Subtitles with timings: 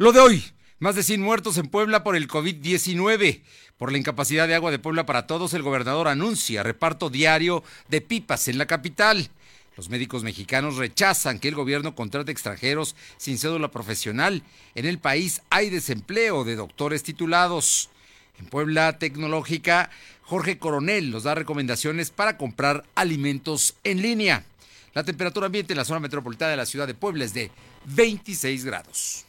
[0.00, 0.42] Lo de hoy,
[0.78, 3.42] más de 100 muertos en Puebla por el COVID-19.
[3.76, 8.00] Por la incapacidad de agua de Puebla para todos, el gobernador anuncia reparto diario de
[8.00, 9.28] pipas en la capital.
[9.76, 14.42] Los médicos mexicanos rechazan que el gobierno contrate extranjeros sin cédula profesional.
[14.74, 17.90] En el país hay desempleo de doctores titulados.
[18.38, 19.90] En Puebla Tecnológica,
[20.22, 24.46] Jorge Coronel nos da recomendaciones para comprar alimentos en línea.
[24.94, 27.50] La temperatura ambiente en la zona metropolitana de la ciudad de Puebla es de
[27.84, 29.26] 26 grados.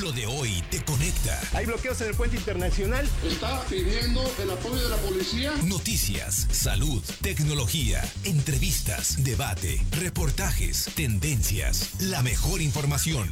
[0.00, 1.40] Lo de hoy te conecta.
[1.52, 3.08] Hay bloqueos en el puente internacional.
[3.24, 5.52] Está pidiendo el apoyo de la policía.
[5.64, 13.30] Noticias, salud, tecnología, entrevistas, debate, reportajes, tendencias, la mejor información.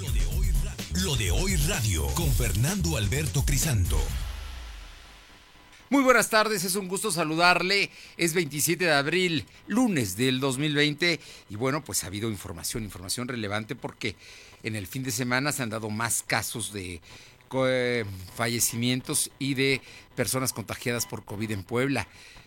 [0.00, 0.46] Lo de hoy,
[0.94, 4.00] Lo de hoy radio con Fernando Alberto Crisanto.
[5.90, 7.90] Muy buenas tardes, es un gusto saludarle.
[8.18, 13.74] Es 27 de abril, lunes del 2020 y bueno, pues ha habido información, información relevante
[13.74, 14.14] porque
[14.62, 17.00] en el fin de semana se han dado más casos de
[17.54, 19.80] eh, fallecimientos y de
[20.14, 22.06] personas contagiadas por COVID en Puebla.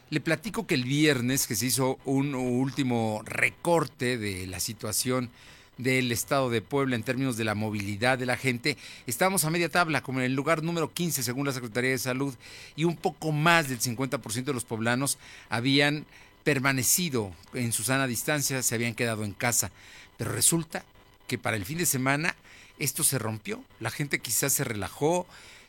[0.09, 5.29] Le platico que el viernes que se hizo un último recorte de la situación
[5.77, 9.69] del estado de Puebla en términos de la movilidad de la gente, estábamos a media
[9.69, 12.35] tabla, como en el lugar número 15 según la Secretaría de Salud,
[12.75, 15.17] y un poco más del 50% de los poblanos
[15.49, 16.05] habían
[16.43, 19.71] permanecido en su sana distancia, se habían quedado en casa.
[20.17, 20.85] Pero resulta
[21.31, 22.35] que para el fin de semana
[22.77, 23.63] esto se rompió.
[23.79, 25.25] La gente quizás se relajó,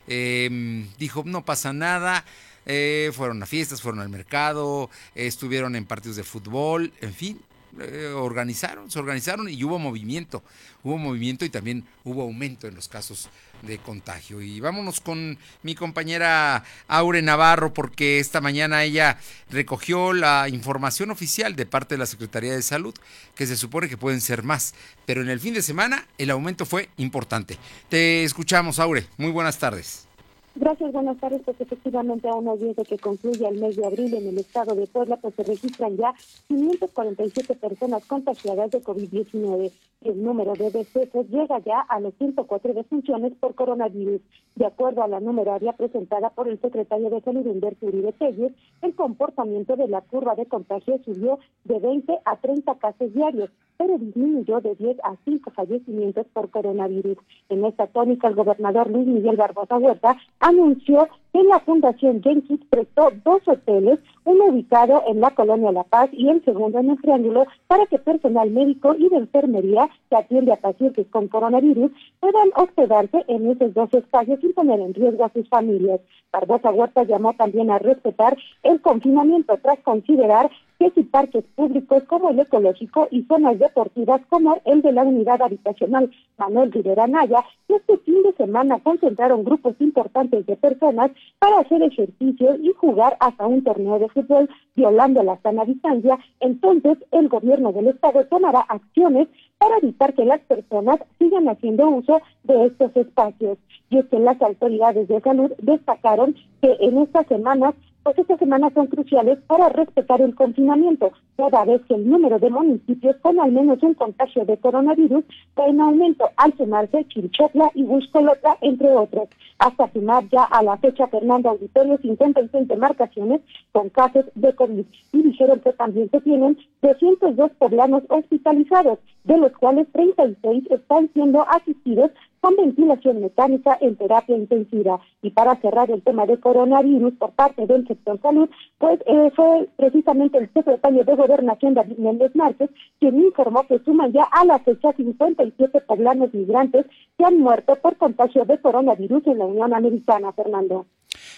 [0.09, 2.25] em, dijo, no pasa nada,
[2.65, 7.41] eh, fueron a fiestas, fueron al mercado, estuvieron en partidos de fútbol, en fin,
[7.79, 10.43] eh, organizaron, se organizaron y hubo movimiento,
[10.83, 13.29] hubo movimiento y también hubo aumento en los casos
[13.63, 14.41] de contagio.
[14.41, 19.17] Y vámonos con mi compañera Aure Navarro, porque esta mañana ella
[19.49, 22.93] recogió la información oficial de parte de la Secretaría de Salud,
[23.35, 24.75] que se supone que pueden ser más,
[25.05, 27.57] pero en el fin de semana el aumento fue importante.
[27.89, 29.07] Te escuchamos, Aure.
[29.17, 30.07] Muy buenas tardes.
[30.55, 31.41] Gracias, buenas tardes.
[31.43, 34.75] Pues efectivamente a unos días de que concluya el mes de abril en el estado
[34.75, 36.13] de Puebla, pues se registran ya
[36.47, 39.71] 547 personas contagiadas de COVID-19
[40.01, 44.21] y el número de decesos llega ya a los 104 defunciones por coronavirus.
[44.55, 48.53] De acuerdo a la numeraria presentada por el secretario de Salud Humberto Uribe Telles,
[48.83, 53.97] el comportamiento de la curva de contagio subió de 20 a 30 casos diarios, pero
[53.97, 57.17] disminuyó de 10 a 5 fallecimientos por coronavirus.
[57.49, 63.09] En esta tónica, el gobernador Luis Miguel Barbosa Huerta anunció que la Fundación Jenkins prestó
[63.25, 67.45] dos hoteles, uno ubicado en la colonia La Paz y el segundo en el Triángulo,
[67.67, 73.23] para que personal médico y de enfermería que atiende a pacientes con coronavirus puedan hospedarse
[73.27, 76.01] en esos dos espacios sin poner en riesgo a sus familias.
[76.31, 80.51] Barbosa Huerta llamó también a respetar el confinamiento tras considerar
[80.83, 85.41] que si parques públicos como el ecológico y zonas deportivas como el de la unidad
[85.41, 91.81] habitacional Manuel Rivera Naya, este fin de semana concentraron grupos importantes de personas para hacer
[91.83, 97.71] ejercicio y jugar hasta un torneo de fútbol violando la sana distancia, entonces el gobierno
[97.71, 99.29] del estado tomará acciones
[99.59, 103.57] para evitar que las personas sigan haciendo uso de estos espacios.
[103.89, 107.73] Y es que las autoridades de salud destacaron que en estas semanas
[108.03, 112.49] pues estas semanas son cruciales para respetar el confinamiento, toda vez que el número de
[112.49, 115.23] municipios con al menos un contagio de coronavirus
[115.57, 119.29] va en aumento al sumarse Chilchotla y Buscolota, entre otros.
[119.59, 125.21] Hasta sumar ya a la fecha Fernando Auditorio 56 demarcaciones con casos de COVID y
[125.21, 132.11] dijeron que también se tienen 202 poblanos hospitalizados, de los cuales 36 están siendo asistidos
[132.41, 134.99] con ventilación mecánica en terapia intensiva.
[135.21, 139.69] Y para cerrar el tema de coronavirus por parte del sector salud, pues eh, fue
[139.77, 144.59] precisamente el secretario de Gobernación, David Méndez Márquez, quien informó que suman ya a la
[144.59, 146.85] fecha 57 poblanos migrantes
[147.17, 150.85] que han muerto por contagio de coronavirus en la Unión Americana, Fernando.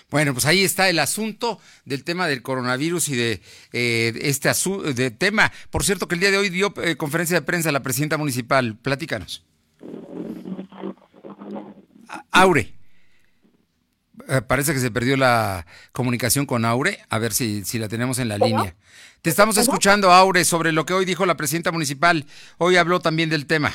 [0.09, 3.41] Bueno, pues ahí está el asunto del tema del coronavirus y de
[3.73, 4.49] eh, este
[4.93, 5.51] de tema.
[5.71, 8.77] Por cierto, que el día de hoy dio eh, conferencia de prensa la presidenta municipal.
[8.77, 9.43] Platícanos.
[12.31, 12.73] Aure.
[14.27, 16.99] Eh, parece que se perdió la comunicación con Aure.
[17.09, 18.75] A ver si, si la tenemos en la línea.
[19.21, 22.25] Te estamos escuchando, Aure, sobre lo que hoy dijo la presidenta municipal.
[22.57, 23.73] Hoy habló también del tema.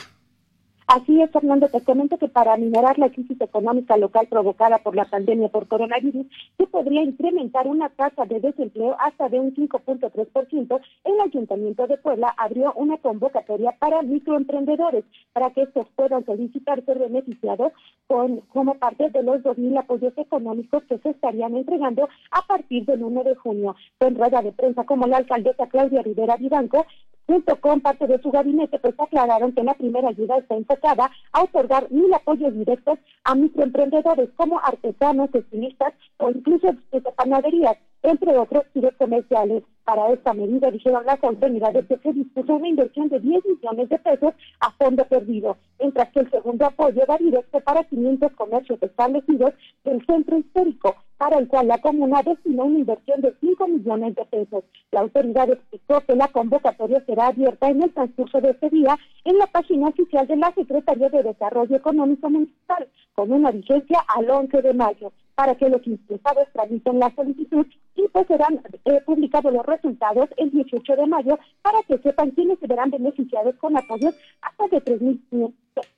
[0.92, 5.04] Así es, Fernando, te comento que para minorar la crisis económica local provocada por la
[5.04, 6.26] pandemia por coronavirus,
[6.58, 10.80] se podría incrementar una tasa de desempleo hasta de un 5.3%.
[11.04, 16.98] El Ayuntamiento de Puebla abrió una convocatoria para microemprendedores para que estos puedan solicitar ser
[16.98, 17.70] beneficiados
[18.08, 23.04] con, como parte de los 2.000 apoyos económicos que se estarían entregando a partir del
[23.04, 23.76] 1 de junio.
[24.00, 26.84] En rueda de prensa, como la alcaldesa Claudia Rivera Vivanco
[27.30, 31.44] junto con parte de su gabinete, pues aclararon que la primera ayuda está enfocada a
[31.44, 38.64] otorgar mil apoyos directos a microemprendedores como artesanos, estilistas o incluso de panaderías, entre otros
[38.72, 39.62] giros comerciales.
[39.84, 43.98] Para esta medida, dijeron las autoridades que se dispuso una inversión de 10 millones de
[43.98, 49.52] pesos a fondo perdido, mientras que el segundo apoyo va directo para 500 comercios establecidos
[49.84, 54.24] del centro histórico, para el cual la comuna destinó una inversión de 5 millones de
[54.24, 54.64] pesos.
[54.90, 59.36] La autoridad explicó que la convocatoria será abierta en el transcurso de este día en
[59.36, 64.62] la página oficial de la Secretaría de Desarrollo Económico Municipal, con una vigencia al 11
[64.62, 67.66] de mayo para que los interesados tramiten la solicitud
[67.96, 72.58] y pues serán eh, publicados los resultados el 18 de mayo para que sepan quiénes
[72.60, 75.52] se verán beneficiados con apoyos hasta de 3.500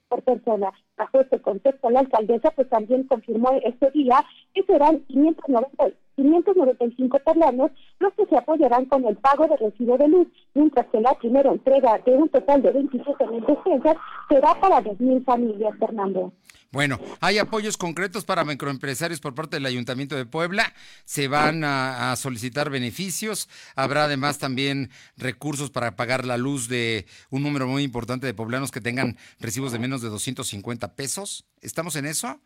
[0.09, 0.73] por persona.
[0.97, 7.71] Bajo este contexto, la alcaldesa pues también confirmó este día que serán 590, 595 poblanos
[7.99, 11.51] los que se apoyarán con el pago de recibo de luz, mientras que la primera
[11.51, 13.97] entrega de un total de 27 mil despensas
[14.29, 16.33] será para 2.000 familias, Fernando.
[16.73, 20.73] Bueno, hay apoyos concretos para microempresarios por parte del Ayuntamiento de Puebla.
[21.05, 23.51] Se van a, solicitar beneficios.
[23.77, 28.71] Habrá además también recursos para pagar la luz de un número muy importante de poblanos
[28.71, 31.45] que tengan recibos de menos de 250 pesos.
[31.61, 32.41] ¿Estamos en eso?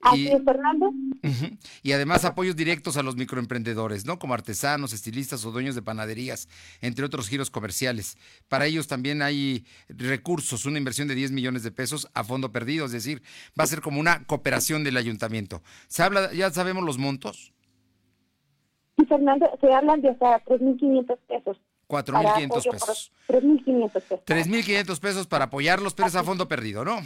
[0.00, 0.92] Así es, Fernando.
[1.82, 4.18] Y además apoyos directos a los microemprendedores, ¿no?
[4.18, 6.48] Como artesanos, estilistas o dueños de panaderías,
[6.80, 8.18] entre otros giros comerciales.
[8.48, 12.86] Para ellos también hay recursos, una inversión de 10 millones de pesos a fondo perdido,
[12.86, 13.22] es decir,
[13.58, 15.62] va a ser como una cooperación del ayuntamiento.
[15.88, 17.52] ¿Se habla, ya sabemos los montos?
[18.98, 21.56] Sí, Fernando, se hablan de hasta 3.500 pesos.
[21.88, 23.12] 4.500 pesos.
[23.28, 24.20] 3.500 pesos.
[24.26, 26.98] 3.500 pesos para apoyarlos, pero es a fondo perdido, ¿no?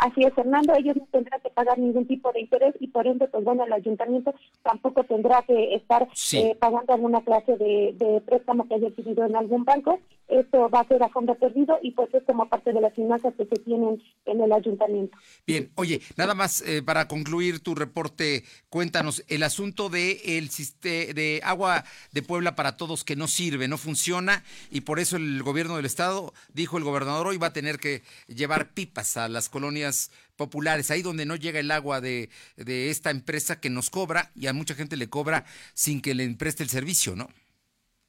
[0.00, 3.28] Así es, Fernando, ellos no tendrán que pagar ningún tipo de interés y por ende,
[3.28, 8.76] pues bueno, el ayuntamiento tampoco tendrá que estar eh, pagando alguna clase de, préstamo que
[8.76, 10.00] haya adquirido en algún banco.
[10.30, 13.34] Esto va a ser a fondo perdido y pues es como parte de las finanzas
[13.36, 15.16] que se tienen en el ayuntamiento.
[15.46, 20.50] Bien, oye, nada más eh, para concluir tu reporte, cuéntanos el asunto de el
[20.82, 25.42] de agua de Puebla para todos que no sirve, no funciona y por eso el
[25.42, 29.48] gobierno del estado dijo el gobernador hoy va a tener que llevar pipas a las
[29.48, 34.30] colonias populares, ahí donde no llega el agua de, de esta empresa que nos cobra
[34.34, 35.44] y a mucha gente le cobra
[35.74, 37.28] sin que le preste el servicio, ¿no?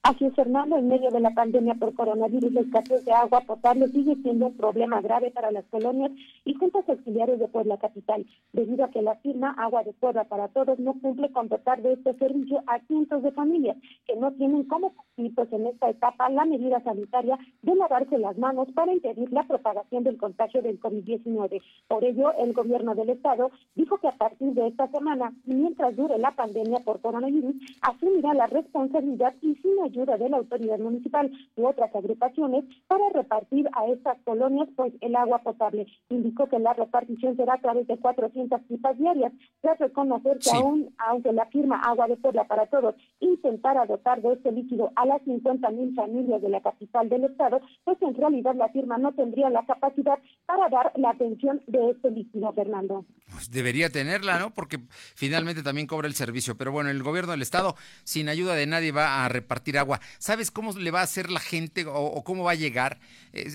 [0.03, 3.87] Así es, Fernando, en medio de la pandemia por coronavirus, la escasez de agua potable
[3.89, 6.11] sigue siendo un problema grave para las colonias
[6.43, 10.47] y juntas auxiliares de Puebla Capital, debido a que la firma Agua de Puebla para
[10.47, 13.77] Todos no cumple con dotar de este servicio a cientos de familias
[14.07, 18.69] que no tienen cumplir pues, en esta etapa la medida sanitaria de lavarse las manos
[18.73, 21.61] para impedir la propagación del contagio del COVID-19.
[21.87, 26.17] Por ello, el gobierno del estado dijo que a partir de esta semana, mientras dure
[26.17, 31.93] la pandemia por coronavirus, asumirá la responsabilidad y sin de la autoridad municipal u otras
[31.93, 35.85] agrupaciones para repartir a estas colonias pues el agua potable.
[36.09, 40.93] Indicó que la repartición será a través de 400 pipas diarias, tras reconocer que aún,
[40.97, 45.21] aunque la firma Agua de Puebla para Todos intentara dotar de este líquido a las
[45.23, 49.49] 50 mil familias de la capital del estado, pues en realidad la firma no tendría
[49.49, 53.05] la capacidad para dar la atención de este líquido, Fernando.
[53.31, 54.53] Pues debería tenerla, ¿no?
[54.53, 54.79] Porque
[55.15, 56.57] finalmente también cobra el servicio.
[56.57, 59.99] Pero bueno, el gobierno del estado, sin ayuda de nadie, va a repartir agua.
[60.17, 62.99] ¿Sabes cómo le va a hacer la gente o, cómo va a llegar?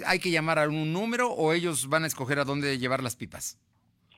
[0.06, 3.16] ¿Hay que llamar a un número o ellos van a escoger a dónde llevar las
[3.16, 3.58] pipas?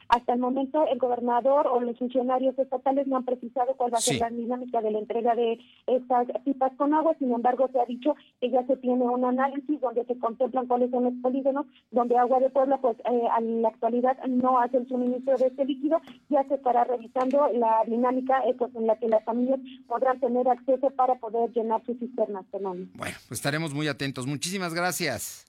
[0.08, 4.00] Hasta el momento el gobernador o los funcionarios estatales no han precisado cuál va a
[4.00, 7.84] ser la dinámica de la entrega de estas pipas con agua, sin embargo se ha
[7.84, 12.16] dicho que ya se tiene un análisis donde se contemplan cuáles son los polígonos, donde
[12.16, 16.00] Agua de Puebla pues eh, en la actualidad no hace el suministro de este líquido,
[16.28, 20.48] ya se estará revisando la dinámica eh, pues, en la que las familias podrán tener
[20.48, 22.46] acceso para poder llenar sus cisternas.
[22.50, 24.26] Bueno, pues estaremos muy atentos.
[24.26, 25.46] Muchísimas gracias.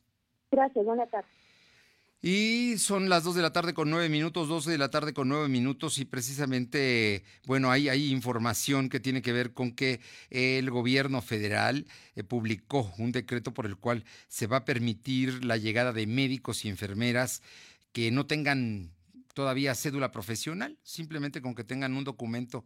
[0.51, 1.38] Gracias, buenas tardes.
[2.21, 5.29] Y son las 2 de la tarde con 9 minutos, 12 de la tarde con
[5.29, 10.69] 9 minutos y precisamente, bueno, hay, hay información que tiene que ver con que el
[10.69, 15.93] gobierno federal eh, publicó un decreto por el cual se va a permitir la llegada
[15.93, 17.41] de médicos y enfermeras
[17.93, 18.91] que no tengan
[19.33, 22.65] todavía cédula profesional, simplemente con que tengan un documento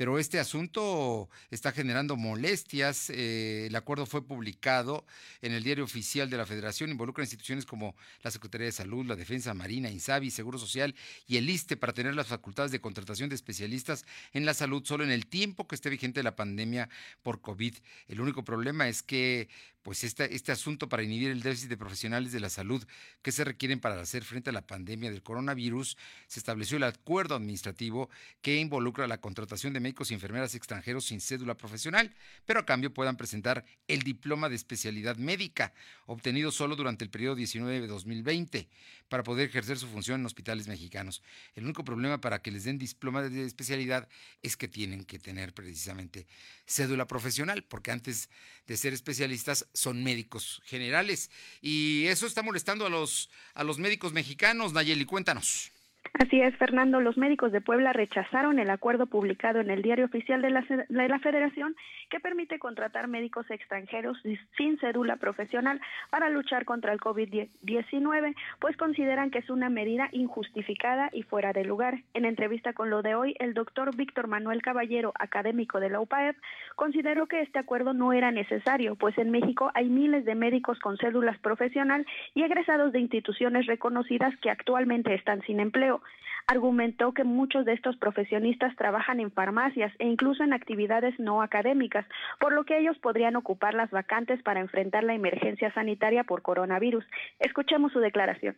[0.00, 3.10] pero este asunto está generando molestias.
[3.10, 5.04] Eh, el acuerdo fue publicado
[5.42, 9.14] en el diario oficial de la Federación, involucra instituciones como la Secretaría de Salud, la
[9.14, 10.94] Defensa Marina, INSABI, Seguro Social
[11.26, 15.04] y el ISTE para tener las facultades de contratación de especialistas en la salud solo
[15.04, 16.88] en el tiempo que esté vigente la pandemia
[17.22, 17.74] por COVID.
[18.08, 19.50] El único problema es que
[19.82, 22.84] pues este, este asunto para inhibir el déficit de profesionales de la salud
[23.22, 25.96] que se requieren para hacer frente a la pandemia del coronavirus,
[26.26, 28.10] se estableció el acuerdo administrativo
[28.42, 32.92] que involucra la contratación de médicos y enfermeras extranjeros sin cédula profesional, pero a cambio
[32.92, 35.72] puedan presentar el diploma de especialidad médica,
[36.06, 38.68] obtenido solo durante el periodo 19 de 2020,
[39.08, 41.22] para poder ejercer su función en hospitales mexicanos.
[41.54, 44.08] El único problema para que les den diploma de especialidad
[44.42, 46.26] es que tienen que tener precisamente
[46.66, 48.30] cédula profesional, porque antes
[48.66, 51.30] de ser especialistas son médicos generales.
[51.60, 54.72] Y eso está molestando a los, a los médicos mexicanos.
[54.72, 55.72] Nayeli, cuéntanos.
[56.14, 57.00] Así es, Fernando.
[57.00, 61.08] Los médicos de Puebla rechazaron el acuerdo publicado en el Diario Oficial de la, de
[61.08, 61.76] la, Federación
[62.10, 64.18] que permite contratar médicos extranjeros
[64.56, 71.08] sin cédula profesional para luchar contra el COVID-19, pues consideran que es una medida injustificada
[71.12, 72.02] y fuera de lugar.
[72.12, 76.36] En entrevista con lo de hoy, el doctor Víctor Manuel Caballero, académico de la UPAEP,
[76.76, 80.98] consideró que este acuerdo no era necesario, pues en México hay miles de médicos con
[80.98, 86.02] cédulas profesional y egresados de instituciones reconocidas que actualmente están sin empleo
[86.50, 92.04] argumentó que muchos de estos profesionistas trabajan en farmacias e incluso en actividades no académicas,
[92.40, 97.04] por lo que ellos podrían ocupar las vacantes para enfrentar la emergencia sanitaria por coronavirus.
[97.38, 98.56] Escuchemos su declaración.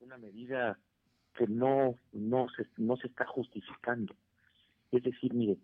[0.00, 0.78] Una medida
[1.34, 4.14] que no, no, se, no se está justificando.
[4.90, 5.58] Es decir, mire,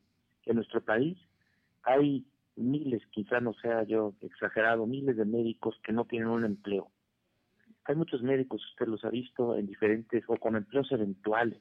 [0.45, 1.17] en nuestro país
[1.85, 6.91] hay miles, quizá no sea yo exagerado, miles de médicos que no tienen un empleo
[7.87, 11.61] hay muchos médicos, usted los ha visto, en diferentes o con empleos eventuales,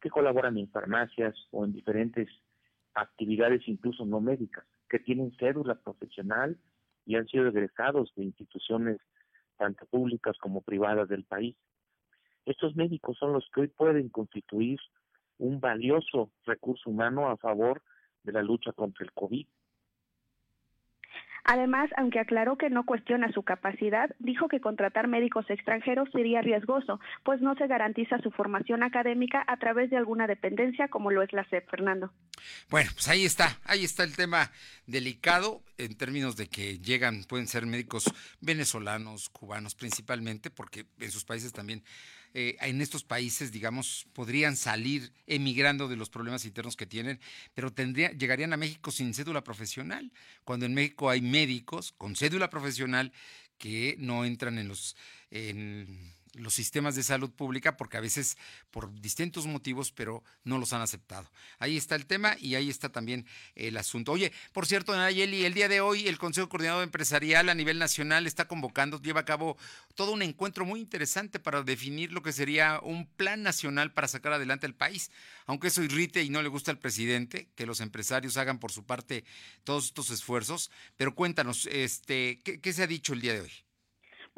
[0.00, 2.28] que colaboran en farmacias o en diferentes
[2.94, 6.58] actividades incluso no médicas, que tienen cédula profesional
[7.04, 8.98] y han sido egresados de instituciones
[9.56, 11.56] tanto públicas como privadas del país.
[12.46, 14.78] Estos médicos son los que hoy pueden constituir
[15.38, 17.82] un valioso recurso humano a favor
[18.22, 19.46] de la lucha contra el COVID.
[21.44, 27.00] Además, aunque aclaró que no cuestiona su capacidad, dijo que contratar médicos extranjeros sería riesgoso,
[27.24, 31.32] pues no se garantiza su formación académica a través de alguna dependencia como lo es
[31.32, 32.10] la SEP, Fernando.
[32.68, 34.50] Bueno, pues ahí está, ahí está el tema
[34.86, 38.04] delicado en términos de que llegan, pueden ser médicos
[38.40, 41.84] venezolanos, cubanos principalmente, porque en sus países también
[42.32, 47.18] eh, en estos países, digamos, podrían salir emigrando de los problemas internos que tienen,
[47.54, 50.12] pero tendría, llegarían a México sin cédula profesional,
[50.44, 53.12] cuando en México hay médicos con cédula profesional
[53.58, 54.96] que no entran en los...
[56.34, 58.36] los sistemas de salud pública porque a veces
[58.70, 61.30] por distintos motivos, pero no los han aceptado.
[61.58, 64.12] Ahí está el tema y ahí está también el asunto.
[64.12, 68.26] Oye, por cierto, Nayeli, el día de hoy el Consejo Coordinador Empresarial a nivel nacional
[68.26, 69.56] está convocando, lleva a cabo
[69.94, 74.32] todo un encuentro muy interesante para definir lo que sería un plan nacional para sacar
[74.32, 75.10] adelante el país.
[75.46, 78.84] Aunque eso irrite y no le gusta al presidente, que los empresarios hagan por su
[78.84, 79.24] parte
[79.64, 83.52] todos estos esfuerzos, pero cuéntanos, este, ¿qué, qué se ha dicho el día de hoy?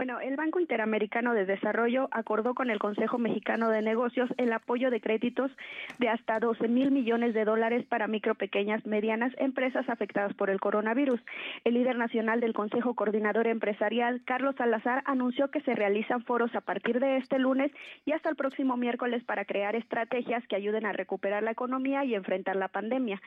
[0.02, 4.90] Bueno, el Banco Interamericano de Desarrollo acordó con el Consejo Mexicano de Negocios el apoyo
[4.90, 5.52] de créditos
[6.00, 10.58] de hasta 12 mil millones de dólares para micro, pequeñas, medianas empresas afectadas por el
[10.58, 11.20] coronavirus.
[11.62, 16.62] El líder nacional del Consejo Coordinador Empresarial, Carlos Salazar, anunció que se realizan foros a
[16.62, 17.70] partir de este lunes
[18.04, 22.16] y hasta el próximo miércoles para crear estrategias que ayuden a recuperar la economía y
[22.16, 23.22] enfrentar la pandemia.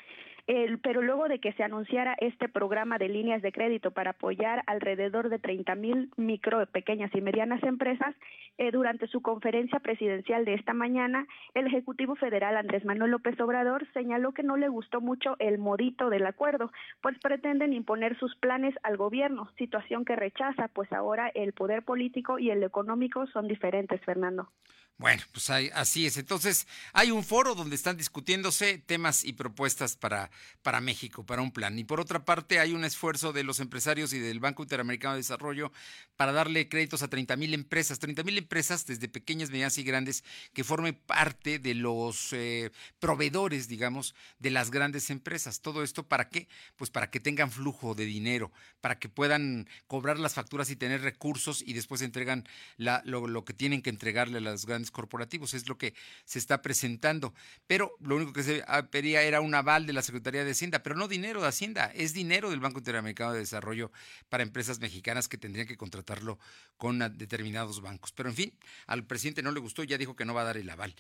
[0.46, 5.30] Pero luego de que se anunciara este programa de líneas de crédito para apoyar alrededor
[5.30, 8.16] de 30 mil micro, pequeñas y medianas empresas,
[8.58, 13.88] eh, durante su conferencia presidencial de esta mañana, el Ejecutivo Federal Andrés Manuel López Obrador
[13.94, 16.72] señaló que no le gustó mucho el modito del acuerdo,
[17.02, 22.40] pues pretenden imponer sus planes al gobierno, situación que rechaza, pues ahora el poder político
[22.40, 24.50] y el económico son diferentes, Fernando.
[24.98, 26.16] Bueno, pues así es.
[26.16, 31.52] Entonces, hay un foro donde están discutiéndose temas y propuestas para, para México, para un
[31.52, 31.78] plan.
[31.78, 35.20] Y por otra parte, hay un esfuerzo de los empresarios y del Banco Interamericano de
[35.20, 35.74] Desarrollo
[36.16, 40.24] para darle créditos a 30 mil empresas, 30 mil empresas desde pequeñas, medianas y grandes,
[40.54, 45.60] que formen parte de los eh, proveedores, digamos, de las grandes empresas.
[45.60, 46.48] Todo esto para qué?
[46.78, 51.02] Pues para que tengan flujo de dinero, para que puedan cobrar las facturas y tener
[51.02, 52.48] recursos y después entregan
[52.78, 55.94] la, lo, lo que tienen que entregarle a las grandes corporativos, es lo que
[56.26, 57.34] se está presentando.
[57.68, 60.96] Pero lo único que se pedía era un aval de la Secretaría de Hacienda, pero
[60.96, 63.92] no dinero de Hacienda, es dinero del Banco Interamericano de Desarrollo
[64.30, 66.40] para empresas mexicanas que tendrían que contratarlo
[66.78, 68.12] con determinados bancos.
[68.12, 68.54] Pero en fin,
[68.88, 70.96] al presidente no le gustó ya dijo que no va a dar el aval.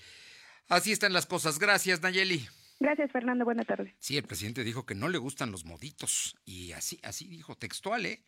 [0.68, 1.60] Así están las cosas.
[1.60, 2.48] Gracias, Nayeli.
[2.80, 3.46] Gracias, Fernando.
[3.46, 3.94] Buenas tardes.
[4.00, 8.06] Sí, el presidente dijo que no le gustan los moditos y así, así dijo textual,
[8.06, 8.24] ¿eh?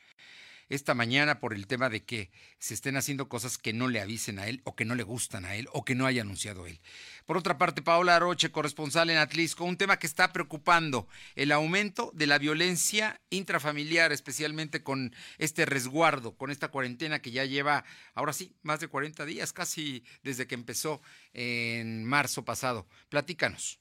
[0.69, 4.39] Esta mañana por el tema de que se estén haciendo cosas que no le avisen
[4.39, 6.79] a él o que no le gustan a él o que no haya anunciado él.
[7.25, 12.11] Por otra parte, Paola Aroche, corresponsal en Atlisco, un tema que está preocupando, el aumento
[12.13, 18.33] de la violencia intrafamiliar, especialmente con este resguardo, con esta cuarentena que ya lleva, ahora
[18.33, 21.01] sí, más de 40 días, casi desde que empezó
[21.33, 22.87] en marzo pasado.
[23.09, 23.79] Platícanos.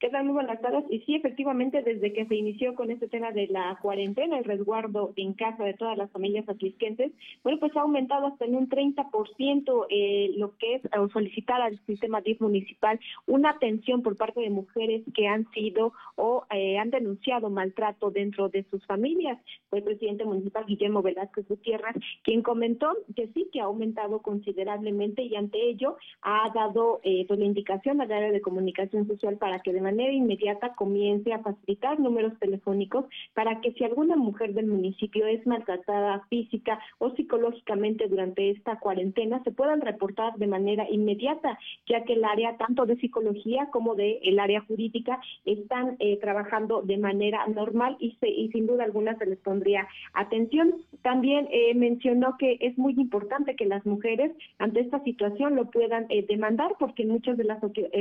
[0.00, 0.26] ¿Qué tal?
[0.26, 0.84] Muy buenas tardes.
[0.90, 5.12] Y sí, efectivamente, desde que se inició con este tema de la cuarentena, el resguardo
[5.16, 7.10] en casa de todas las familias atlisquenses,
[7.42, 12.20] bueno, pues ha aumentado hasta en un 30% eh, lo que es solicitar al sistema
[12.20, 17.50] DIF municipal una atención por parte de mujeres que han sido o eh, han denunciado
[17.50, 19.40] maltrato dentro de sus familias.
[19.68, 25.22] Fue el presidente municipal Guillermo Velázquez Gutiérrez quien comentó que sí, que ha aumentado considerablemente
[25.22, 29.58] y ante ello ha dado eh, pues la indicación al área de comunicación social para
[29.58, 33.04] que de manera inmediata comience a facilitar números telefónicos
[33.34, 39.42] para que si alguna mujer del municipio es maltratada física o psicológicamente durante esta cuarentena,
[39.44, 44.20] se puedan reportar de manera inmediata, ya que el área tanto de psicología como de
[44.22, 49.26] el área jurídica están eh, trabajando de manera normal y, y sin duda alguna se
[49.26, 50.74] les pondría atención.
[51.02, 56.06] También eh, mencionó que es muy importante que las mujeres ante esta situación lo puedan
[56.08, 57.60] eh, demandar porque en muchas de las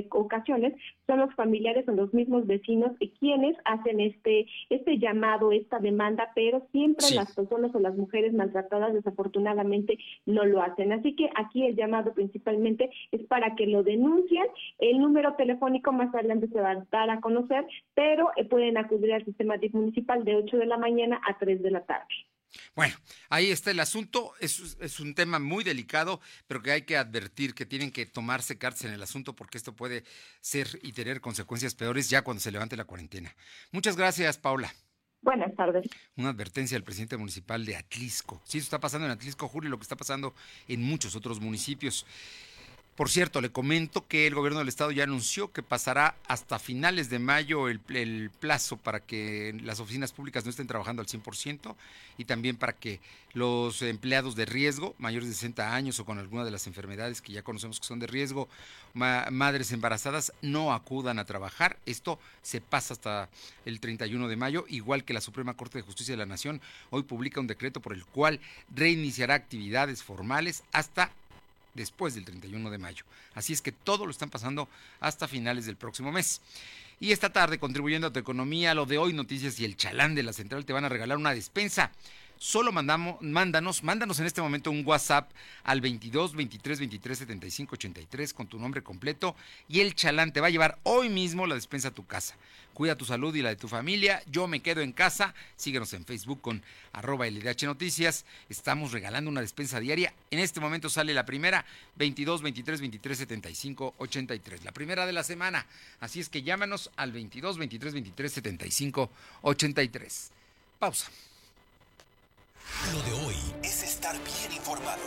[0.10, 0.74] ocasiones
[1.06, 6.68] son los familiares son los mismos vecinos quienes hacen este, este llamado, esta demanda, pero
[6.72, 10.92] siempre las personas o las mujeres maltratadas desafortunadamente no lo hacen.
[10.92, 14.46] Así que aquí el llamado principalmente es para que lo denuncien.
[14.80, 19.14] El número telefónico más adelante se va a dar a conocer, pero eh, pueden acudir
[19.14, 22.06] al sistema municipal de 8 de la mañana a 3 de la tarde.
[22.76, 22.96] Bueno,
[23.30, 24.34] ahí está el asunto.
[24.40, 28.58] Es, es, un tema muy delicado, pero que hay que advertir que tienen que tomarse
[28.58, 30.04] cartas en el asunto porque esto puede
[30.42, 33.36] ser y tener consecuencias peores ya cuando se levante la cuarentena.
[33.72, 34.74] Muchas gracias, Paula.
[35.22, 35.86] Buenas tardes.
[36.16, 38.42] Una advertencia al presidente municipal de Atlisco.
[38.46, 40.34] Sí, eso está pasando en Atlisco, Julio, lo que está pasando
[40.68, 42.06] en muchos otros municipios.
[42.98, 47.12] Por cierto, le comento que el gobierno del estado ya anunció que pasará hasta finales
[47.12, 47.80] de mayo el,
[48.40, 51.76] plazo para que las oficinas públicas no estén trabajando al 100%
[52.18, 53.00] y también para que
[53.34, 57.34] los empleados de riesgo, mayores de 60 años o con alguna de las enfermedades que
[57.34, 58.50] ya conocemos que son de riesgo,
[58.96, 61.78] madres embarazadas, no acudan a trabajar.
[61.86, 63.30] Esto se pasa hasta
[63.66, 67.04] el 31 de mayo, igual que la Suprema Corte de Justicia de la Nación hoy
[67.04, 68.40] publica un decreto por el cual
[68.74, 71.12] reiniciará actividades formales hasta
[71.78, 73.06] después del 31 de mayo.
[73.34, 74.68] Así es que todo lo están pasando
[75.00, 76.42] hasta finales del próximo mes.
[77.00, 80.24] Y esta tarde, contribuyendo a tu economía, lo de hoy noticias y el chalán de
[80.24, 81.92] la central te van a regalar una despensa
[82.40, 85.32] solo mandamos, mándanos, mándanos en este momento un WhatsApp
[85.64, 89.36] al 22 23 23 75 83 con tu nombre completo
[89.68, 92.36] y el chalán te va a llevar hoy mismo la despensa a tu casa.
[92.78, 94.22] Cuida tu salud y la de tu familia.
[94.28, 95.34] Yo me quedo en casa.
[95.56, 96.62] Síguenos en Facebook con
[96.94, 98.24] arroba LDH Noticias.
[98.50, 100.14] Estamos regalando una despensa diaria.
[100.30, 104.64] En este momento sale la primera, 22 23 23 75 83.
[104.64, 105.66] La primera de la semana.
[106.00, 109.10] Así es que llámanos al 22 23 23 75
[109.42, 110.32] 83.
[110.78, 111.10] Pausa.
[112.94, 115.04] Lo de hoy es estar bien informado.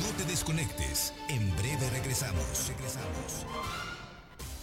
[0.00, 1.12] No te desconectes.
[1.28, 2.68] En breve regresamos.
[2.68, 3.46] Regresamos.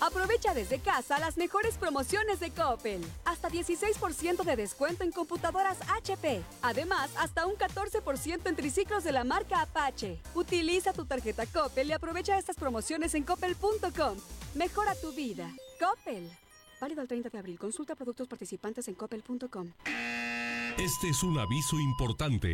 [0.02, 3.02] Aprovecha desde casa las mejores promociones de Coppel.
[3.24, 6.44] Hasta 16% de descuento en computadoras HP.
[6.62, 10.20] Además, hasta un 14% en triciclos de la marca Apache.
[10.34, 14.18] Utiliza tu tarjeta Coppel y aprovecha estas promociones en coppel.com.
[14.54, 15.50] Mejora tu vida.
[15.80, 16.30] Coppel.
[16.80, 17.58] Válido el 30 de abril.
[17.58, 19.72] Consulta productos participantes en coppel.com.
[20.78, 22.52] Este es un aviso importante.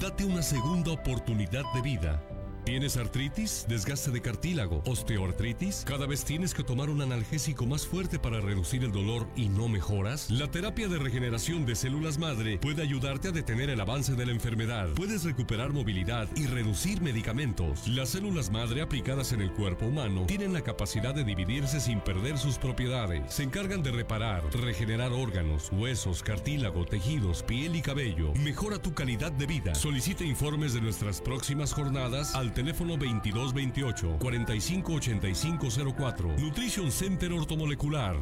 [0.00, 2.20] Date una segunda oportunidad de vida.
[2.64, 5.84] ¿Tienes artritis, desgaste de cartílago, osteoartritis?
[5.86, 9.68] ¿Cada vez tienes que tomar un analgésico más fuerte para reducir el dolor y no
[9.68, 10.30] mejoras?
[10.30, 14.32] La terapia de regeneración de células madre puede ayudarte a detener el avance de la
[14.32, 14.88] enfermedad.
[14.94, 17.88] Puedes recuperar movilidad y reducir medicamentos.
[17.88, 22.38] Las células madre aplicadas en el cuerpo humano tienen la capacidad de dividirse sin perder
[22.38, 23.32] sus propiedades.
[23.32, 28.32] Se encargan de reparar, regenerar órganos, huesos, cartílago, tejidos, piel y cabello.
[28.34, 29.74] Mejora tu calidad de vida.
[29.74, 36.28] Solicita informes de nuestras próximas jornadas al teléfono 2228 458504.
[36.38, 38.16] Nutrition Center Ortomolecular.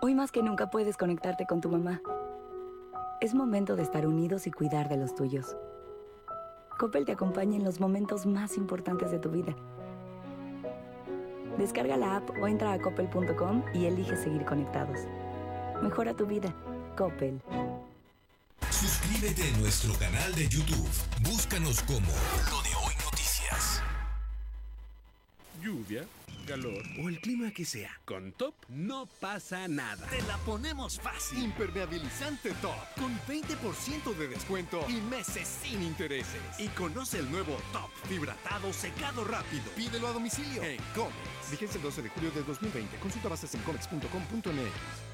[0.00, 2.00] Hoy más que nunca puedes conectarte con tu mamá.
[3.20, 5.56] Es momento de estar unidos y cuidar de los tuyos.
[6.78, 9.54] Coppel te acompaña en los momentos más importantes de tu vida.
[11.58, 15.00] Descarga la app o entra a coppel.com y elige seguir conectados.
[15.82, 16.52] Mejora tu vida.
[16.96, 17.40] Coppel.
[18.84, 20.90] Suscríbete a nuestro canal de YouTube.
[21.22, 22.06] Búscanos como
[22.50, 23.82] Lo de Hoy Noticias.
[25.62, 26.04] Lluvia
[26.46, 27.98] calor o el clima que sea.
[28.04, 30.06] Con Top no pasa nada.
[30.08, 31.44] Te la ponemos fácil.
[31.44, 36.42] Impermeabilizante Top con 20% de descuento y meses sin intereses.
[36.58, 39.64] Y conoce el nuevo Top fibratado secado rápido.
[39.74, 41.50] Pídelo a domicilio en Comex.
[41.50, 42.98] Vigencia el 12 de julio de 2020.
[42.98, 45.13] Consulta bases en comex.com.mx.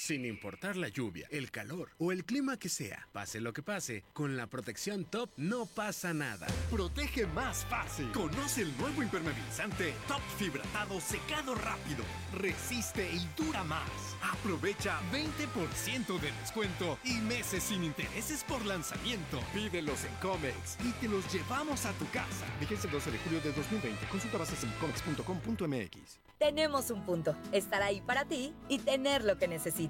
[0.00, 4.02] Sin importar la lluvia, el calor o el clima que sea, pase lo que pase,
[4.14, 6.46] con la protección Top no pasa nada.
[6.70, 8.10] Protege más fácil.
[8.12, 12.02] Conoce el nuevo impermeabilizante Top Fibratado Secado Rápido.
[12.32, 13.90] Resiste y dura más.
[14.22, 19.38] Aprovecha 20% de descuento y meses sin intereses por lanzamiento.
[19.52, 22.46] Pídelos en Comex y te los llevamos a tu casa.
[22.58, 24.06] Vigencia el 12 de julio de 2020.
[24.06, 26.20] Consulta bases en comex.com.mx.
[26.38, 29.89] Tenemos un punto, estar ahí para ti y tener lo que necesitas.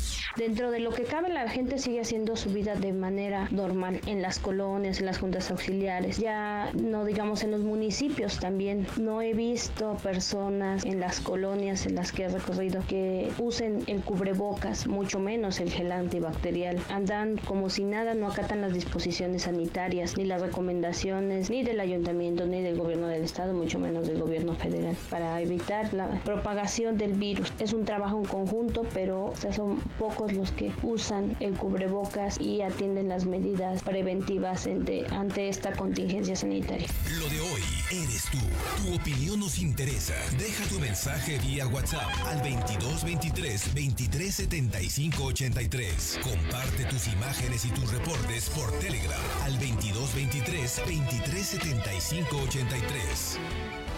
[0.37, 4.21] Dentro de lo que cabe, la gente sigue haciendo su vida de manera normal en
[4.21, 8.87] las colonias, en las juntas auxiliares, ya no digamos en los municipios también.
[8.97, 14.01] No he visto personas en las colonias en las que he recorrido que usen el
[14.01, 16.79] cubrebocas, mucho menos el gel antibacterial.
[16.89, 22.45] Andan como si nada, no acatan las disposiciones sanitarias, ni las recomendaciones, ni del ayuntamiento,
[22.45, 27.13] ni del gobierno del estado, mucho menos del gobierno federal, para evitar la propagación del
[27.13, 27.51] virus.
[27.59, 33.09] Es un trabajo en conjunto, pero son pocos los que usan el cubrebocas y atienden
[33.09, 36.87] las medidas preventivas ante, ante esta contingencia sanitaria.
[37.19, 38.37] Lo de hoy eres tú.
[38.83, 40.13] Tu opinión nos interesa.
[40.37, 46.19] Deja tu mensaje vía WhatsApp al 2223 2375 83.
[46.23, 53.90] Comparte tus imágenes y tus reportes por Telegram al 2223 2375 83.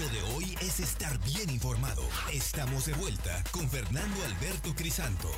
[0.00, 2.02] Lo de hoy es estar bien informado.
[2.32, 5.28] Estamos de vuelta con Fernando Alberto Crisanto.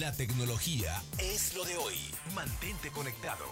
[0.00, 1.94] La tecnología es lo de hoy.
[2.34, 3.44] Mantente conectado.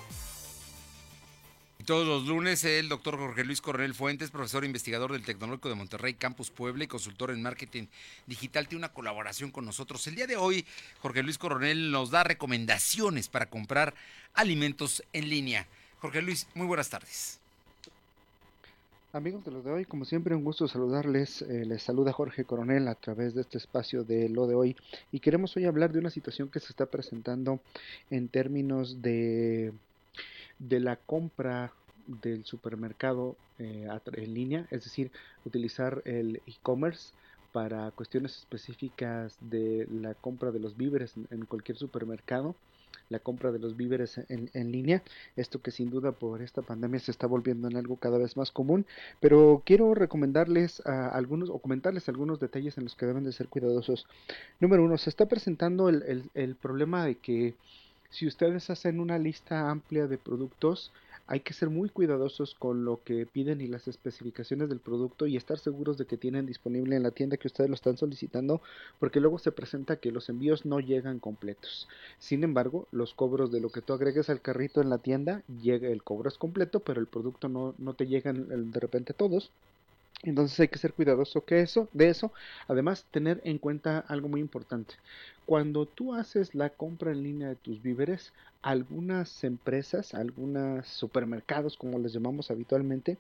[1.85, 5.77] Todos los lunes el doctor Jorge Luis Coronel Fuentes, profesor e investigador del Tecnológico de
[5.77, 7.87] Monterrey Campus Puebla y consultor en marketing
[8.27, 10.05] digital, tiene una colaboración con nosotros.
[10.09, 10.67] El día de hoy
[11.01, 13.95] Jorge Luis Coronel nos da recomendaciones para comprar
[14.35, 15.69] alimentos en línea.
[16.01, 17.39] Jorge Luis, muy buenas tardes.
[19.17, 21.41] Amigos de lo de hoy, como siempre un gusto saludarles.
[21.41, 24.77] Eh, les saluda Jorge Coronel a través de este espacio de lo de hoy
[25.11, 27.59] y queremos hoy hablar de una situación que se está presentando
[28.11, 29.73] en términos de,
[30.59, 31.73] de la compra
[32.07, 35.11] del supermercado eh, en línea, es decir,
[35.47, 37.15] utilizar el e-commerce
[37.53, 42.55] para cuestiones específicas de la compra de los víveres en cualquier supermercado
[43.09, 45.03] la compra de los víveres en, línea,
[45.37, 48.51] esto que sin duda por esta pandemia se está volviendo en algo cada vez más
[48.51, 48.87] común,
[49.21, 53.49] pero quiero recomendarles a algunos o comentarles algunos detalles en los que deben de ser
[53.49, 54.07] cuidadosos.
[54.61, 57.55] Número uno, se está presentando el, el problema de que
[58.11, 60.93] si ustedes hacen una lista amplia de productos,
[61.29, 65.37] hay que ser muy cuidadosos con lo que piden y las especificaciones del producto y
[65.37, 68.61] estar seguros de que tienen disponible en la tienda que ustedes lo están solicitando
[69.01, 71.89] porque luego se presenta que los envíos no llegan completos.
[72.19, 75.89] Sin embargo, los cobros de lo que tú agregues al carrito en la tienda, llega
[75.89, 79.51] el cobro es completo, pero el producto no, no te llegan de repente todos.
[80.27, 82.33] Entonces hay que ser cuidadoso que eso, de eso.
[82.69, 84.95] Además, tener en cuenta algo muy importante.
[85.47, 91.99] Cuando tú haces la compra en línea de tus víveres, algunas empresas, algunos supermercados, como
[92.01, 93.19] les llamamos habitualmente,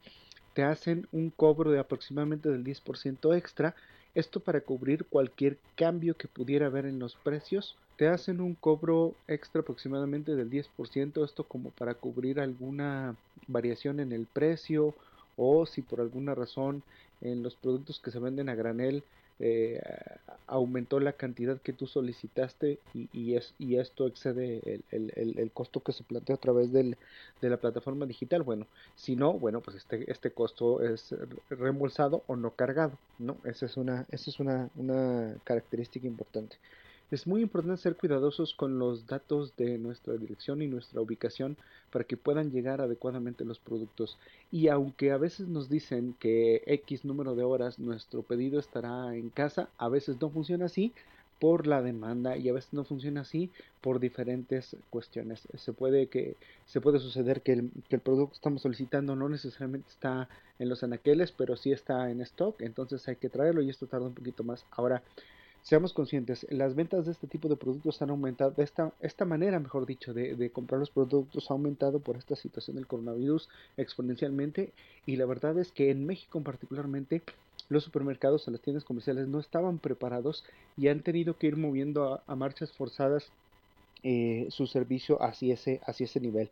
[0.54, 3.76] te hacen un cobro de aproximadamente del 10% extra.
[4.14, 7.76] Esto para cubrir cualquier cambio que pudiera haber en los precios.
[7.96, 11.24] Te hacen un cobro extra aproximadamente del 10%.
[11.24, 13.14] Esto como para cubrir alguna
[13.46, 14.94] variación en el precio
[15.36, 16.82] o si por alguna razón
[17.20, 19.02] en los productos que se venden a granel
[19.38, 19.80] eh,
[20.46, 25.50] aumentó la cantidad que tú solicitaste y, y, es, y esto excede el, el, el,
[25.50, 26.96] costo que se plantea a través de
[27.42, 28.42] la plataforma digital.
[28.42, 31.14] Bueno, si no, bueno, pues este, este costo es
[31.50, 33.36] reembolsado o no cargado, ¿no?
[33.44, 36.56] Esa es una, esa es una, una característica importante.
[37.08, 41.56] Es muy importante ser cuidadosos con los datos de nuestra dirección y nuestra ubicación
[41.92, 44.18] para que puedan llegar adecuadamente los productos.
[44.50, 49.30] Y aunque a veces nos dicen que X número de horas nuestro pedido estará en
[49.30, 50.92] casa, a veces no funciona así
[51.38, 55.46] por la demanda y a veces no funciona así por diferentes cuestiones.
[55.54, 59.28] Se puede que se puede suceder que el, que el producto que estamos solicitando no
[59.28, 63.70] necesariamente está en los anaqueles, pero sí está en stock, entonces hay que traerlo y
[63.70, 64.64] esto tarda un poquito más.
[64.72, 65.02] Ahora,
[65.66, 69.58] seamos conscientes, las ventas de este tipo de productos han aumentado, de esta, esta manera,
[69.58, 74.70] mejor dicho, de, de, comprar los productos ha aumentado por esta situación del coronavirus exponencialmente
[75.06, 77.20] y la verdad es que en México particularmente
[77.68, 80.44] los supermercados o las tiendas comerciales no estaban preparados
[80.76, 83.26] y han tenido que ir moviendo a, marchas forzadas
[84.04, 86.48] eh, su servicio hacia ese, hacia ese nivel.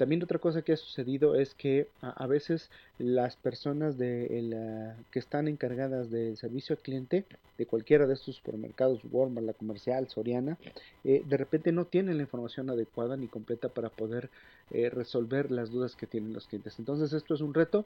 [0.00, 6.10] También otra cosa que ha sucedido es que a, veces las personas que están encargadas
[6.10, 7.26] del servicio al cliente
[7.58, 10.56] de cualquiera de estos supermercados, Walmart, la comercial, Soriana,
[11.04, 14.30] eh, de repente no tienen la información adecuada ni completa para poder
[14.70, 16.78] eh, resolver las dudas que tienen los clientes.
[16.78, 17.84] Entonces esto es un reto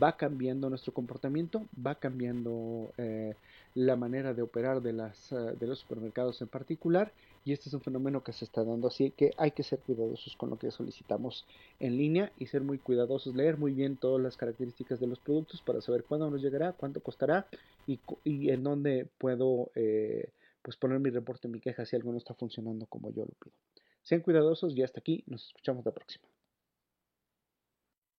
[0.00, 3.34] va cambiando nuestro comportamiento, va cambiando eh,
[3.74, 7.12] la manera de operar eh, de los supermercados en particular
[7.44, 10.36] y este es un fenómeno que se está dando así que hay que ser cuidadosos
[10.36, 11.46] con lo que solicitamos
[11.80, 15.62] en línea y ser muy cuidadosos, leer muy bien todas las características de los productos
[15.62, 17.46] para saber cuándo nos llegará, cuánto costará
[17.86, 20.30] y, y en dónde puedo eh,
[20.62, 23.54] pues poner mi reporte, mi queja si algo no está funcionando como yo lo pido.
[24.02, 26.24] Sean cuidadosos y hasta aquí, nos escuchamos la próxima.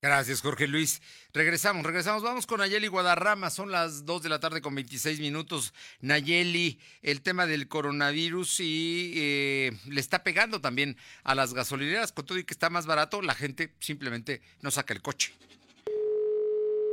[0.01, 1.01] Gracias, Jorge Luis.
[1.33, 2.23] Regresamos, regresamos.
[2.23, 3.49] Vamos con Nayeli Guadarrama.
[3.49, 5.73] Son las 2 de la tarde con 26 minutos.
[5.99, 12.13] Nayeli, el tema del coronavirus y eh, le está pegando también a las gasolineras.
[12.13, 15.33] Con todo y que está más barato, la gente simplemente no saca el coche.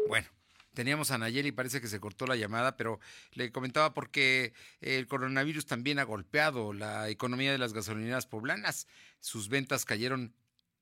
[0.08, 0.26] Bueno.
[0.74, 3.00] Teníamos a Nayeli, parece que se cortó la llamada, pero
[3.32, 8.86] le comentaba porque el coronavirus también ha golpeado la economía de las gasolineras poblanas.
[9.18, 10.34] Sus ventas cayeron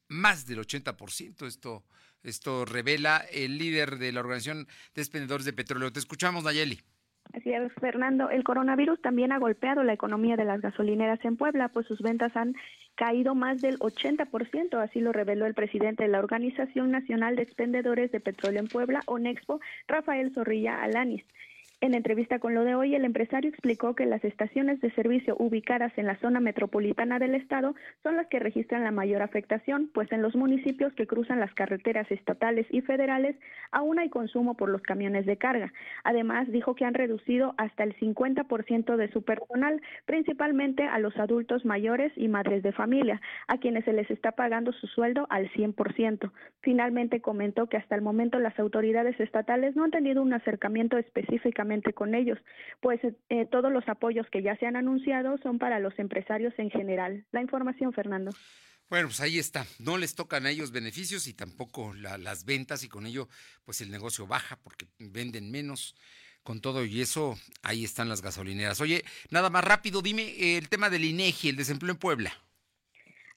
[0.09, 1.47] más del 80%.
[1.47, 1.85] Esto
[2.25, 5.93] esto revela el líder de la Organización de Expendedores de Petróleo.
[5.93, 6.81] Te escuchamos, Nayeli.
[7.33, 8.31] Así es, Fernando.
[8.31, 12.37] El coronavirus también ha golpeado la economía de las gasolineras en Puebla, pues sus ventas
[12.37, 12.55] han
[12.95, 18.13] caído más del 80%, así lo reveló el presidente de la Organización Nacional de Expendedores
[18.13, 21.25] de Petróleo en Puebla, ONEXPO, Rafael Zorrilla Alanis.
[21.81, 25.93] En entrevista con lo de hoy, el empresario explicó que las estaciones de servicio ubicadas
[25.97, 30.23] en la zona metropolitana del estado son las que registran la mayor afectación, pues en
[30.23, 33.37] los municipios que cruzan las carreteras estatales y federales
[33.71, 35.73] aún hay consumo por los camiones de carga.
[36.05, 41.65] Además, dijo que han reducido hasta el 50% de su personal, principalmente a los adultos
[41.65, 46.31] mayores y madres de familia, a quienes se les está pagando su sueldo al 100%.
[46.61, 50.97] Finalmente comentó que hasta el momento las autoridades estatales no han tenido un acercamiento
[51.95, 52.39] con ellos,
[52.81, 56.71] pues eh, todos los apoyos que ya se han anunciado son para los empresarios en
[56.71, 57.25] general.
[57.33, 58.31] La información, Fernando.
[58.91, 59.67] Bueno, pues ahí está.
[59.79, 63.29] No les tocan a ellos beneficios y tampoco las ventas y con ello
[63.65, 65.95] pues el negocio baja porque venden menos.
[66.43, 68.79] Con todo y eso, ahí están las gasolineras.
[68.83, 72.35] Oye, nada más rápido, dime el tema del INEGI, el desempleo en Puebla.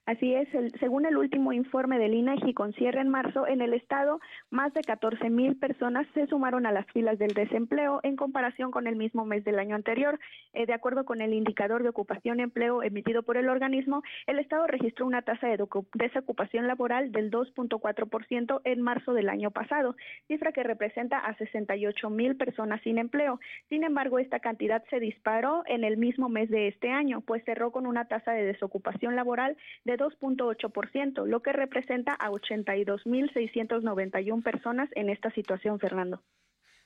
[0.07, 0.47] Así es,
[0.79, 4.79] según el último informe del INEGI con cierre en marzo, en el estado más de
[4.79, 9.25] 14 mil personas se sumaron a las filas del desempleo en comparación con el mismo
[9.25, 10.17] mes del año anterior.
[10.53, 14.65] Eh, de acuerdo con el indicador de ocupación empleo emitido por el organismo, el estado
[14.65, 15.57] registró una tasa de
[15.95, 19.97] desocupación laboral del 2.4% en marzo del año pasado,
[20.29, 23.41] cifra que representa a 68 mil personas sin empleo.
[23.67, 27.73] Sin embargo, esta cantidad se disparó en el mismo mes de este año, pues cerró
[27.73, 35.09] con una tasa de desocupación laboral de 2.8%, lo que representa a 82.691 personas en
[35.09, 36.21] esta situación, Fernando.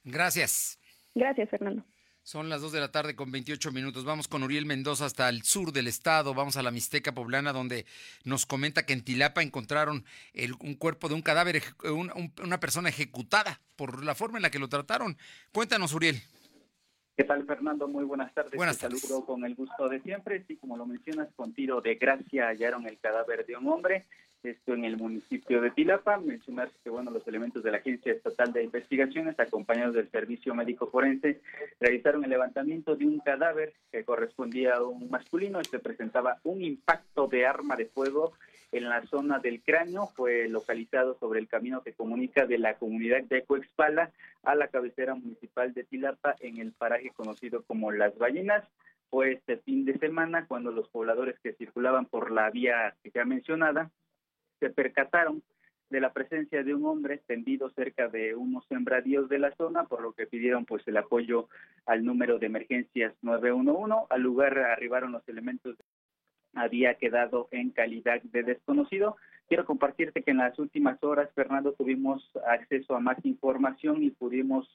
[0.03, 0.79] Gracias.
[1.13, 1.83] Gracias, Fernando.
[2.23, 4.05] Son las 2 de la tarde con 28 minutos.
[4.05, 6.35] Vamos con Uriel Mendoza hasta el sur del estado.
[6.35, 7.87] Vamos a la Mixteca Poblana, donde
[8.23, 10.05] nos comenta que en Tilapa encontraron
[10.59, 11.63] un cuerpo de un cadáver,
[12.43, 15.17] una persona ejecutada por la forma en la que lo trataron.
[15.51, 16.21] Cuéntanos, Uriel.
[17.15, 17.87] ¿Qué tal, Fernando?
[17.87, 18.53] Muy buenas tardes.
[18.55, 19.01] Buenas tardes.
[19.01, 20.43] saludo con el gusto de siempre.
[20.47, 24.05] Sí, como lo mencionas, con tiro de gracia hallaron el cadáver de un hombre.
[24.43, 26.17] Esto en el municipio de Tilapa.
[26.17, 30.89] Mencionar que, bueno, los elementos de la Agencia Estatal de Investigaciones, acompañados del Servicio Médico
[30.89, 31.41] Forense,
[31.79, 35.59] realizaron el levantamiento de un cadáver que correspondía a un masculino.
[35.59, 38.33] Este presentaba un impacto de arma de fuego
[38.71, 40.07] en la zona del cráneo.
[40.15, 44.11] Fue localizado sobre el camino que comunica de la comunidad de Coexpala
[44.43, 48.63] a la cabecera municipal de Tilapa en el paraje conocido como Las Ballenas.
[49.09, 53.25] Fue este fin de semana cuando los pobladores que circulaban por la vía que ya
[53.25, 53.91] mencionada
[54.59, 55.43] se percataron
[55.91, 60.01] de la presencia de un hombre tendido cerca de unos sembradíos de la zona, por
[60.01, 61.49] lo que pidieron pues el apoyo
[61.85, 64.07] al número de emergencias 911.
[64.09, 65.75] Al lugar arribaron los elementos
[66.53, 69.17] había quedado en calidad de desconocido.
[69.47, 74.67] Quiero compartirte que en las últimas horas, Fernando, tuvimos acceso a más información y pudimos,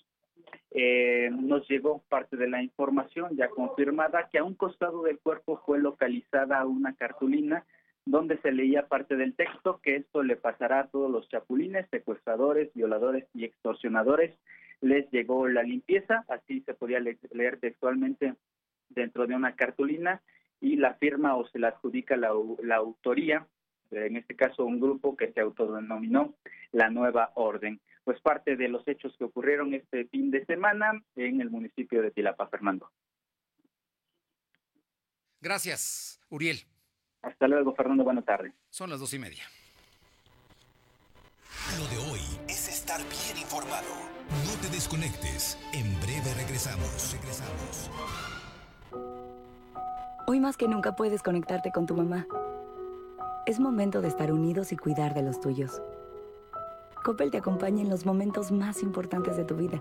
[0.70, 5.62] eh, nos llegó parte de la información ya confirmada que a un costado del cuerpo
[5.64, 7.64] fue localizada una cartulina
[8.04, 12.72] donde se leía parte del texto que esto le pasará a todos los chapulines, secuestradores,
[12.72, 14.32] violadores y extorsionadores.
[14.80, 18.34] Les llegó la limpieza, así se podía leer textualmente
[18.90, 20.22] dentro de una cartulina
[20.60, 22.30] y la firma o se la adjudica la,
[22.62, 23.46] la autoría,
[23.90, 26.34] en este caso un grupo que se autodenominó
[26.72, 27.80] la Nueva Orden.
[28.04, 32.12] Pues parte de los hechos que ocurrieron este fin de semana en el municipio de
[32.12, 32.90] Tilapa, Fernando.
[35.40, 36.58] Gracias, Uriel.
[37.22, 38.04] Hasta luego, Fernando.
[38.04, 38.52] Buenas tardes.
[38.70, 39.42] Son las dos y media.
[41.78, 43.88] Lo de hoy es estar bien informado.
[44.46, 45.58] No te desconectes.
[45.72, 47.12] En breve regresamos.
[47.12, 47.90] Regresamos.
[50.28, 52.26] Hoy más que nunca puedes conectarte con tu mamá.
[53.46, 55.80] Es momento de estar unidos y cuidar de los tuyos.
[57.04, 59.80] Coppel te acompaña en los momentos más importantes de tu vida.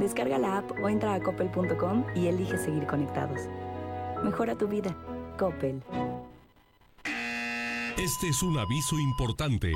[0.00, 3.42] Descarga la app o entra a coppel.com y elige seguir conectados.
[4.24, 4.92] Mejora tu vida.
[5.38, 5.80] Coppel.
[7.96, 9.72] Este es un aviso importante.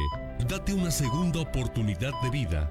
[0.49, 2.69] Date una segunda oportunidad de vida.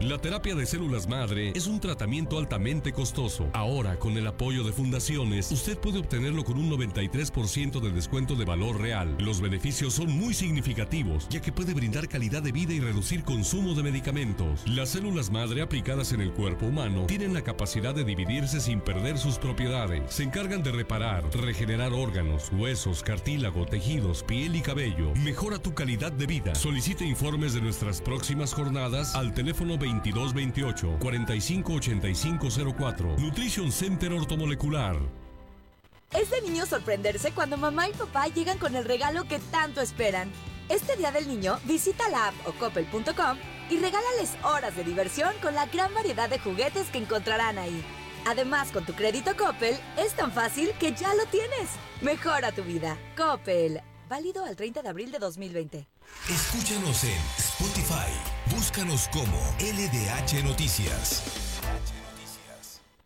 [0.00, 3.48] La terapia de células madre es un tratamiento altamente costoso.
[3.54, 8.44] Ahora, con el apoyo de fundaciones, usted puede obtenerlo con un 93% de descuento de
[8.44, 9.16] valor real.
[9.18, 13.72] Los beneficios son muy significativos, ya que puede brindar calidad de vida y reducir consumo
[13.72, 14.66] de medicamentos.
[14.66, 19.16] Las células madre aplicadas en el cuerpo humano tienen la capacidad de dividirse sin perder
[19.16, 20.12] sus propiedades.
[20.12, 25.14] Se encargan de reparar, regenerar órganos, huesos, cartílago, tejidos, piel y cabello.
[25.24, 26.54] Mejora tu calidad de vida.
[26.54, 33.16] Solicite informes de nuestras próximas jornadas al teléfono 2228 458504.
[33.18, 34.96] Nutrition Center Ortomolecular.
[36.12, 40.30] Es de niño sorprenderse cuando mamá y papá llegan con el regalo que tanto esperan.
[40.68, 43.38] Este día del niño, visita la app o coppel.com
[43.70, 47.84] y regálales horas de diversión con la gran variedad de juguetes que encontrarán ahí.
[48.26, 51.70] Además, con tu crédito Coppel, es tan fácil que ya lo tienes.
[52.00, 52.98] Mejora tu vida.
[53.16, 53.80] Coppel.
[54.08, 55.86] Válido al 30 de abril de 2020.
[56.28, 58.35] Escúchanos en Spotify.
[58.56, 61.22] Búscanos como LDH Noticias.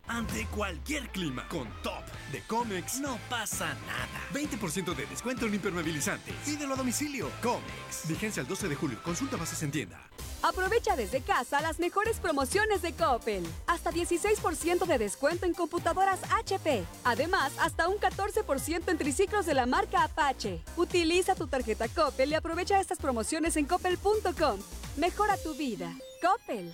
[0.07, 4.21] Ante cualquier clima, con Top de Comex no pasa nada.
[4.33, 6.33] 20% de descuento en impermeabilizantes.
[6.45, 7.29] Pídelo a domicilio.
[7.43, 8.07] Comex.
[8.07, 9.03] Vigencia el 12 de julio.
[9.03, 9.99] Consulta bases en tienda.
[10.43, 13.45] Aprovecha desde casa las mejores promociones de Coppel.
[13.67, 16.83] Hasta 16% de descuento en computadoras HP.
[17.03, 20.61] Además, hasta un 14% en triciclos de la marca Apache.
[20.77, 24.59] Utiliza tu tarjeta Coppel y aprovecha estas promociones en coppel.com.
[24.97, 25.93] Mejora tu vida.
[26.21, 26.73] Coppel.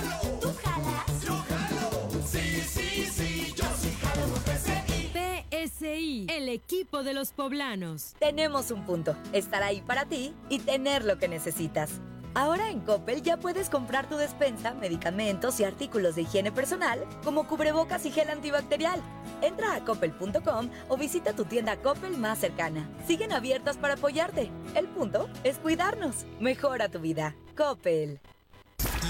[6.29, 8.13] El equipo de los poblanos.
[8.19, 12.01] Tenemos un punto, estar ahí para ti y tener lo que necesitas.
[12.33, 17.45] Ahora en Coppel ya puedes comprar tu despensa, medicamentos y artículos de higiene personal, como
[17.45, 19.01] cubrebocas y gel antibacterial.
[19.41, 22.89] Entra a coppel.com o visita tu tienda Coppel más cercana.
[23.05, 24.49] Siguen abiertas para apoyarte.
[24.75, 26.25] El punto es cuidarnos.
[26.39, 27.35] Mejora tu vida.
[27.57, 28.21] Coppel.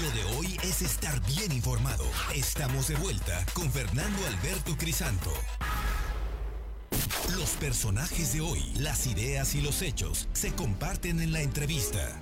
[0.00, 2.04] Lo de hoy es estar bien informado.
[2.34, 5.30] Estamos de vuelta con Fernando Alberto Crisanto.
[7.36, 12.20] Los personajes de hoy, las ideas y los hechos se comparten en la entrevista.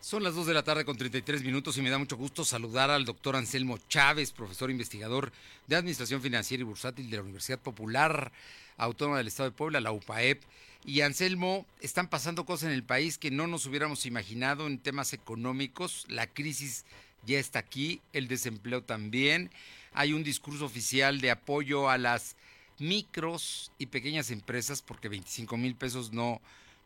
[0.00, 2.90] Son las 2 de la tarde con 33 minutos y me da mucho gusto saludar
[2.90, 5.32] al doctor Anselmo Chávez, profesor investigador
[5.66, 8.30] de Administración Financiera y Bursátil de la Universidad Popular
[8.76, 10.42] Autónoma del Estado de Puebla, la UPAEP.
[10.84, 15.12] Y Anselmo, están pasando cosas en el país que no nos hubiéramos imaginado en temas
[15.12, 16.04] económicos.
[16.08, 16.84] La crisis
[17.24, 19.50] ya está aquí, el desempleo también.
[19.94, 22.36] Hay un discurso oficial de apoyo a las
[22.78, 26.40] micros y pequeñas empresas porque 25 mil pesos no,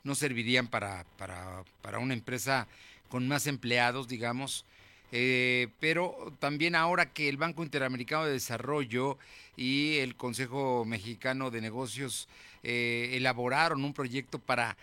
[0.04, 2.66] no servirían para, para, para una empresa
[3.08, 4.64] con más empleados, digamos.
[5.12, 9.18] Eh, pero también ahora que el Banco Interamericano de Desarrollo
[9.56, 12.28] y el Consejo Mexicano de Negocios
[12.62, 14.76] eh, elaboraron un proyecto para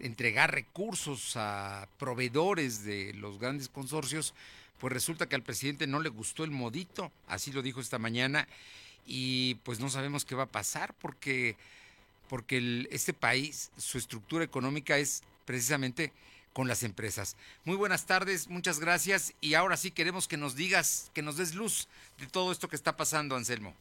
[0.00, 4.34] entregar recursos a proveedores de los grandes consorcios,
[4.78, 8.46] pues resulta que al presidente no le gustó el modito, así lo dijo esta mañana,
[9.06, 11.56] y pues no sabemos qué va a pasar porque,
[12.28, 16.12] porque el, este país, su estructura económica es precisamente
[16.52, 17.36] con las empresas.
[17.64, 21.54] Muy buenas tardes, muchas gracias y ahora sí queremos que nos digas, que nos des
[21.54, 23.74] luz de todo esto que está pasando, Anselmo.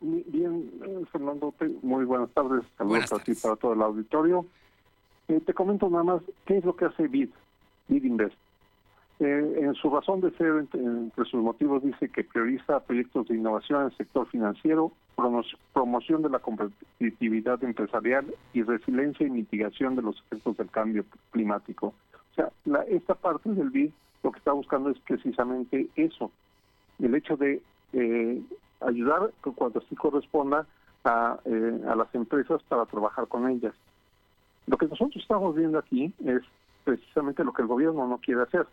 [0.00, 4.44] Bien, eh, Fernando, muy buenas tardes, saludos a ti para todo el auditorio.
[5.28, 7.30] Eh, te comento nada más qué es lo que hace BID,
[7.88, 8.36] BID Invest.
[9.20, 13.80] Eh, en su razón de ser, entre sus motivos, dice que prioriza proyectos de innovación
[13.80, 14.92] en el sector financiero,
[15.72, 21.94] promoción de la competitividad empresarial y resiliencia y mitigación de los efectos del cambio climático.
[22.32, 23.92] O sea, la, esta parte del BID
[24.24, 26.32] lo que está buscando es precisamente eso,
[26.98, 27.62] el hecho de
[27.92, 28.42] eh,
[28.80, 30.66] ayudar cuando así corresponda
[31.04, 33.74] a, eh, a las empresas para trabajar con ellas.
[34.66, 36.40] Lo que nosotros estamos viendo aquí es
[36.84, 38.66] precisamente lo que el gobierno no quiere hacer.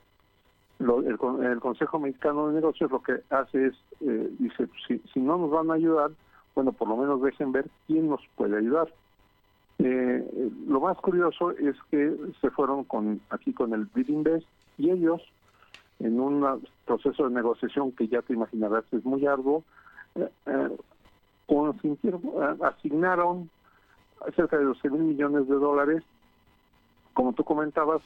[0.82, 5.52] El, Consejo Mexicano de Negocios lo que hace es, eh, dice, si, si no nos
[5.52, 6.12] van a ayudar,
[6.56, 8.88] bueno, por lo menos dejen ver quién nos puede ayudar.
[9.80, 14.46] Eh, lo más curioso es que se fueron con aquí con el Bid Invest
[14.78, 15.22] y ellos,
[16.00, 19.64] en un proceso de negociación que ya te imaginarás es muy arduo,
[20.16, 20.70] eh, eh,
[22.62, 23.50] asignaron
[24.36, 26.04] cerca de 12 mil millones de dólares.
[27.14, 28.02] Como tú comentabas,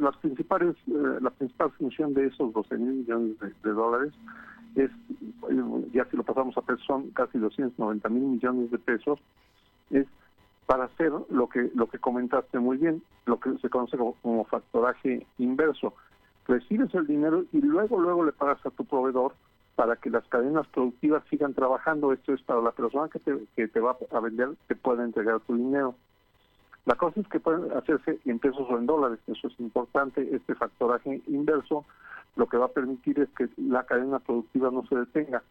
[0.00, 4.12] las principales, eh, la principal función de esos 12 mil millones de, dólares
[4.74, 4.90] es,
[5.92, 9.18] ya si lo pasamos a pesos, son casi 290 mil millones de pesos,
[9.90, 10.06] es
[10.66, 15.26] para hacer lo que lo que comentaste muy bien, lo que se conoce como factoraje
[15.38, 15.94] inverso.
[16.46, 19.34] Recibes el dinero y luego luego le pagas a tu proveedor
[19.76, 22.12] para que las cadenas productivas sigan trabajando.
[22.12, 25.40] Esto es para la persona que te, que te va a vender, te pueda entregar
[25.40, 25.94] tu dinero.
[26.88, 30.26] La cosa es que pueden hacerse en pesos o en dólares, eso es importante.
[30.34, 31.84] Este factoraje inverso
[32.34, 35.42] lo que va a permitir es que la cadena productiva no se detenga.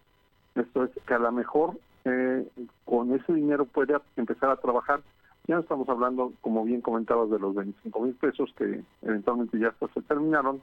[0.56, 2.44] Esto es que a lo mejor eh,
[2.86, 5.02] con ese dinero puede empezar a trabajar.
[5.46, 9.72] Ya no estamos hablando, como bien comentabas, de los 25 mil pesos que eventualmente ya
[9.94, 10.60] se terminaron,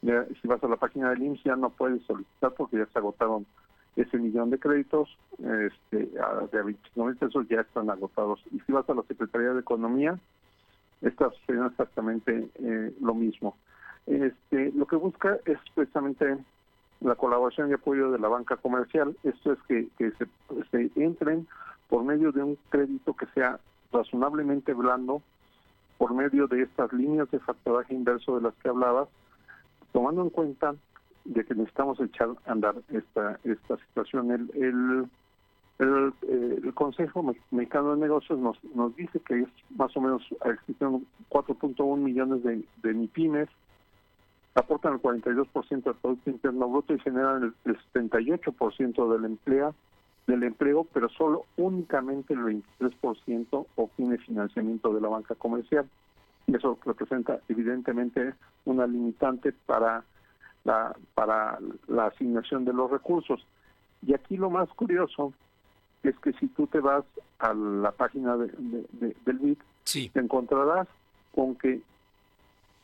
[0.00, 3.46] si vas a la página del IMSS ya no puedes solicitar porque ya se agotaron
[3.96, 6.10] ese millón de créditos este,
[6.52, 8.40] de 25 mil pesos ya están agotados.
[8.52, 10.18] Y si vas a la Secretaría de Economía,
[11.00, 13.56] está sucediendo exactamente eh, lo mismo.
[14.06, 16.36] Este, lo que busca es precisamente
[17.00, 19.16] la colaboración y apoyo de la banca comercial.
[19.24, 20.26] Esto es que, se,
[20.70, 21.46] se entren
[21.88, 23.58] por medio de un crédito que sea
[23.92, 25.22] razonablemente blando,
[25.98, 29.08] por medio de estas líneas de factoraje inverso de las que hablabas,
[29.92, 30.74] tomando en cuenta
[31.26, 34.30] de que necesitamos echar a andar esta esta situación.
[34.30, 35.08] El el,
[35.78, 41.06] el, eh, Consejo Mexicano de Negocios nos nos dice que es más o menos existen
[41.28, 43.48] 4.1 millones de, de MIPIMES
[44.56, 49.74] aportan el 42% del Producto Interno Bruto y generan el, 78% del empleo,
[50.26, 55.86] del empleo, pero solo únicamente el 23% obtiene financiamiento de la banca comercial.
[56.46, 60.04] Y eso representa evidentemente una limitante para
[60.66, 63.46] la, para la asignación de los recursos.
[64.04, 65.32] Y aquí lo más curioso
[66.02, 67.04] es que si tú te vas
[67.38, 68.50] a la página de,
[69.24, 69.58] del BID,
[70.12, 70.88] te encontrarás
[71.34, 71.80] con que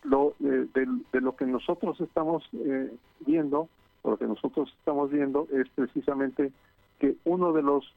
[0.05, 0.87] lo de,
[1.20, 3.68] lo que nosotros estamos eh, viendo,
[4.05, 6.53] lo que nosotros estamos viendo es precisamente
[6.99, 7.93] que uno de los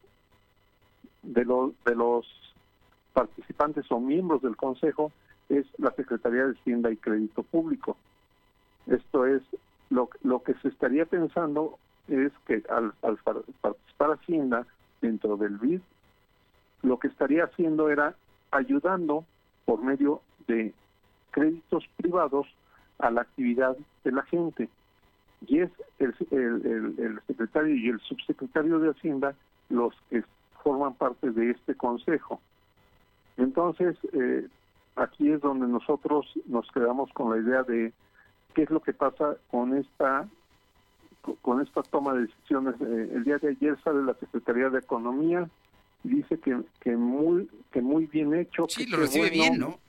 [1.22, 2.26] de los de los
[3.14, 5.12] participantes o miembros del consejo
[5.50, 7.98] es la Secretaría de Hacienda y Crédito Público.
[8.88, 9.42] Esto es,
[9.96, 12.94] lo, lo que se estaría pensando es que al,
[13.62, 14.68] participar Hacienda
[15.02, 15.82] dentro del BID,
[16.84, 18.16] lo que estaría haciendo era
[18.52, 19.26] ayudando
[19.66, 20.74] por medio de
[21.32, 22.48] créditos privados
[23.00, 24.70] a la actividad de la gente.
[25.48, 29.34] Y es el, el, el secretario y el subsecretario de Hacienda
[29.70, 30.24] los que
[30.64, 32.40] forman parte de este consejo.
[33.38, 34.48] Entonces, eh,
[34.96, 37.94] aquí es donde nosotros nos quedamos con la idea de
[38.56, 40.28] qué es lo que pasa con esta
[41.42, 42.76] con esta toma de decisiones.
[42.82, 45.50] Eh, el día de ayer sale la Secretaría de Economía
[46.04, 48.66] y dice que, que muy que muy bien hecho.
[48.70, 49.80] Sí, lo recibe bien, ¿no?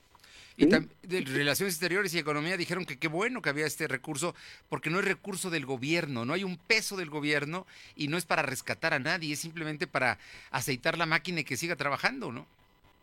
[0.59, 4.33] Y también de Relaciones Exteriores y Economía dijeron que qué bueno que había este recurso,
[4.69, 8.25] porque no es recurso del gobierno, no hay un peso del gobierno y no es
[8.25, 10.17] para rescatar a nadie, es simplemente para
[10.49, 12.47] aceitar la máquina y que siga trabajando, ¿no?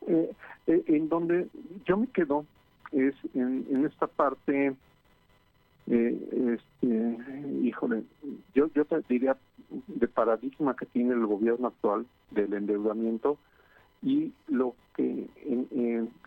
[0.09, 0.33] Eh,
[0.67, 1.47] eh, en donde
[1.87, 2.45] yo me quedo
[2.91, 4.75] es en, esta parte,
[5.87, 7.19] eh, este,
[7.63, 8.05] híjole,
[8.55, 9.37] yo, yo te diría
[9.87, 13.39] de paradigma que tiene el gobierno actual del endeudamiento
[14.03, 15.29] Y lo que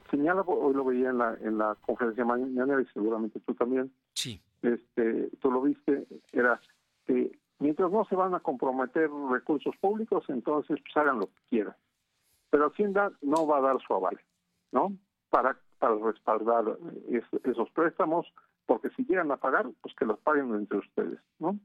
[0.09, 4.41] señala, hoy lo veía en la, en la conferencia mañana y seguramente tú también, sí.
[4.61, 6.59] este, tú lo viste, era
[7.05, 11.75] que mientras no se van a comprometer recursos públicos, entonces pues hagan lo que quieran.
[12.49, 14.19] Pero Hacienda no va a dar su aval,
[14.71, 14.93] ¿no?
[15.29, 16.77] Para, para respaldar
[17.43, 18.25] esos préstamos,
[18.67, 21.59] porque si llegan a pagar, pues que los paguen entre ustedes, ¿no?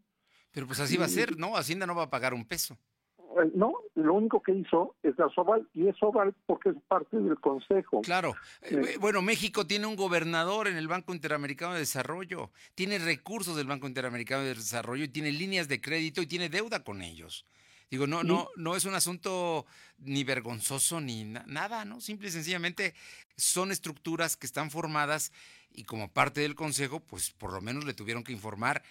[0.53, 1.57] Pero pues así va a ser, ¿no?
[1.57, 2.79] Hacienda no va a pagar un peso.
[3.19, 6.77] Eh, no, lo único que hizo es dar su aval, y es aval porque es
[6.87, 8.03] parte del Consejo.
[8.03, 8.35] Claro.
[8.63, 13.57] Eh, eh, bueno, México tiene un gobernador en el Banco Interamericano de Desarrollo, tiene recursos
[13.57, 17.47] del Banco Interamericano de Desarrollo, y tiene líneas de crédito y tiene deuda con ellos.
[17.93, 19.67] Digo, no, no, no es un asunto
[19.99, 22.01] ni vergonzoso ni nada, ¿no?
[22.01, 22.95] Simple y sencillamente
[23.37, 25.31] son estructuras que están formadas
[25.71, 28.83] y como parte del Consejo, pues por lo menos le tuvieron que informar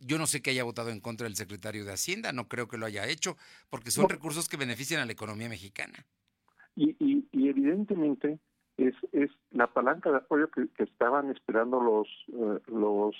[0.00, 2.78] yo no sé que haya votado en contra del secretario de Hacienda, no creo que
[2.78, 3.36] lo haya hecho,
[3.70, 6.04] porque son recursos que benefician a la economía mexicana.
[6.76, 6.94] Y,
[7.32, 8.38] evidentemente
[8.76, 13.14] es, es la palanca de apoyo que, estaban esperando los, eh, los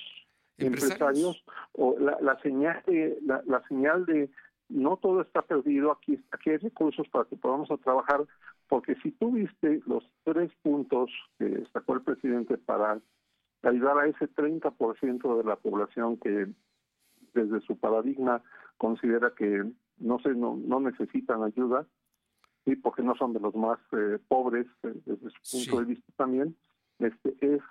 [0.59, 4.31] empresarios, o la, señal de la, señal de
[4.75, 8.25] no todo está perdido, aquí, aquí hay recursos para que podamos trabajar,
[8.69, 13.01] porque si tú viste los tres puntos que sacó el presidente para
[13.63, 16.49] ayudar a ese 30% de la población que
[17.35, 18.43] desde su paradigma
[18.77, 19.65] considera que
[19.99, 21.87] no se no, no necesitan ayuda
[22.67, 26.13] y porque no son de los más eh, pobres eh, desde su punto de vista
[26.17, 26.57] también
[26.99, 27.63] este es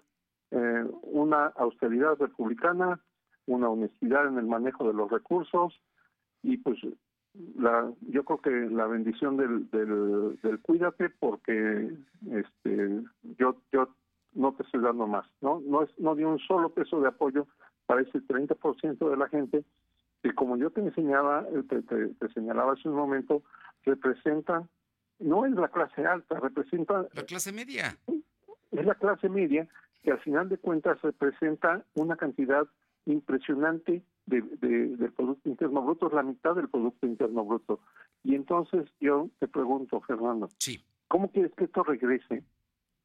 [0.51, 2.99] eh, una austeridad republicana
[3.45, 5.80] una honestidad en el manejo de los recursos
[6.43, 6.77] y pues
[7.55, 11.91] la yo creo que la bendición del, del, del cuídate porque
[12.31, 13.01] este
[13.39, 13.89] yo yo
[14.33, 17.47] no te estoy dando más no no es no di un solo peso de apoyo
[17.85, 19.63] para ese 30% de la gente
[20.23, 23.43] que como yo te enseñaba, eh, te, señalaba hace un momento,
[23.83, 24.67] representa,
[25.19, 27.05] no es la clase alta, representa...
[27.13, 27.97] La clase media.
[28.71, 29.67] Es la clase media
[30.01, 32.65] que al final de cuentas representa una cantidad
[33.05, 37.80] impresionante de, del Producto Interno Bruto, es la mitad del Producto Interno Bruto.
[38.24, 40.84] Y entonces yo te pregunto, Fernando, sí.
[41.07, 42.43] ¿cómo quieres que esto regrese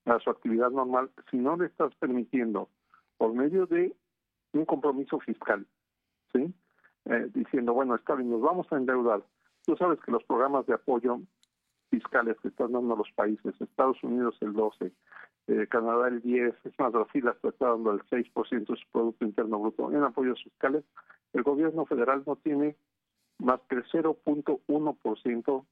[0.05, 2.69] a su actividad normal si no le estás permitiendo,
[3.17, 3.95] por medio de
[4.53, 5.67] un compromiso fiscal,
[6.33, 6.53] ¿sí?
[7.05, 9.23] Eh, diciendo, bueno, está bien, nos vamos a endeudar.
[9.65, 11.21] Tú sabes que los programas de apoyo
[11.91, 14.93] fiscales que están dando los países, Estados Unidos el 12,
[15.49, 19.59] eh, Canadá el 10, es más, Brasil está dando el 6% de su Producto Interno
[19.59, 20.85] Bruto en apoyos fiscales,
[21.33, 22.77] el gobierno federal no tiene
[23.39, 25.65] más que el 0.1%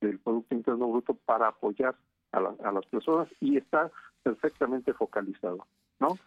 [0.00, 1.96] del Producto Interno Bruto para apoyar
[2.32, 3.90] a, a, las personas y está
[4.22, 5.66] perfectamente focalizado,
[6.00, 6.18] ¿no?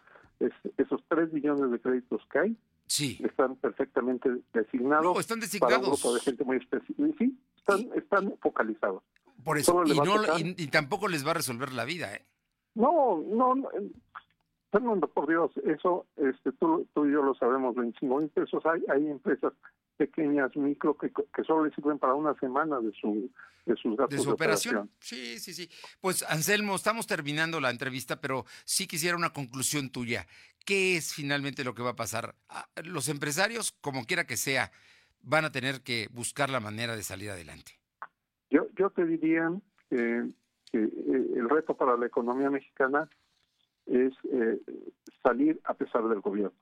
[0.76, 2.56] esos 3 billones de créditos que hay
[2.88, 3.18] sí.
[3.24, 5.76] están perfectamente designados están designados.
[5.76, 7.14] para un grupo de gente muy específica.
[7.18, 9.02] Sí, están, están focalizados.
[9.44, 12.14] Por eso, y, no, y, tampoco les va a resolver la vida.
[12.14, 12.24] ¿eh?
[12.74, 13.54] No, no,
[14.70, 18.64] Fernando, por Dios, eso este, tú, tú y yo lo sabemos, 25 mil pesos.
[18.66, 19.52] Hay, hay empresas
[19.96, 23.30] pequeñas, micro, que, que solo les sirven para una semana de su
[23.68, 24.90] de sus gastos de su operación.
[25.00, 25.70] Sí, sí, sí.
[26.00, 30.26] Pues Anselmo, estamos terminando la entrevista, pero sí quisiera una conclusión tuya.
[30.64, 32.34] ¿Qué es finalmente lo que va a pasar?
[32.48, 34.72] Ah, los empresarios, como quiera que sea,
[35.20, 37.77] van a tener que buscar la manera de salir adelante.
[38.78, 39.52] Yo, te diría
[39.90, 40.30] que,
[40.72, 43.08] eh, el reto para la economía mexicana
[43.86, 44.60] es eh,
[45.22, 46.52] salir a pesar del gobierno.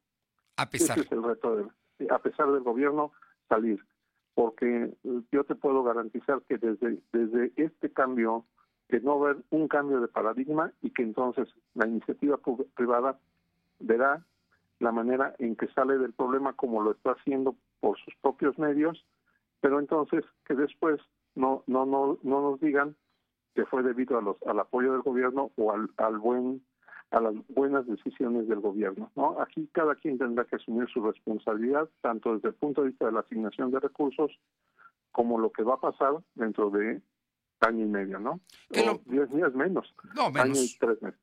[0.56, 0.98] A pesar.
[0.98, 1.70] Ese es el reto,
[2.10, 3.12] a pesar del gobierno,
[3.48, 3.80] salir
[4.36, 8.44] porque eh, yo te puedo garantizar que desde, desde este cambio,
[8.86, 12.38] que no va a haber un cambio de paradigma y que entonces la iniciativa
[12.74, 13.18] privada
[13.80, 14.24] verá
[14.78, 19.06] la manera en que sale del problema como lo está haciendo por sus propios medios,
[19.62, 21.00] pero entonces que después
[21.36, 22.96] no no no no nos digan
[23.54, 26.62] que fue debido a los al apoyo del gobierno o al, al buen
[27.10, 29.10] a las buenas decisiones del gobierno.
[29.14, 29.40] ¿no?
[29.40, 33.12] Aquí cada quien tendrá que asumir su responsabilidad, tanto desde el punto de vista de
[33.12, 34.32] la asignación de recursos,
[35.12, 37.00] como lo que va a pasar dentro de
[37.60, 38.40] año y medio, ¿no?
[38.70, 39.94] O diez días menos.
[40.14, 40.58] No, menos.
[40.58, 41.20] Año y tres meses.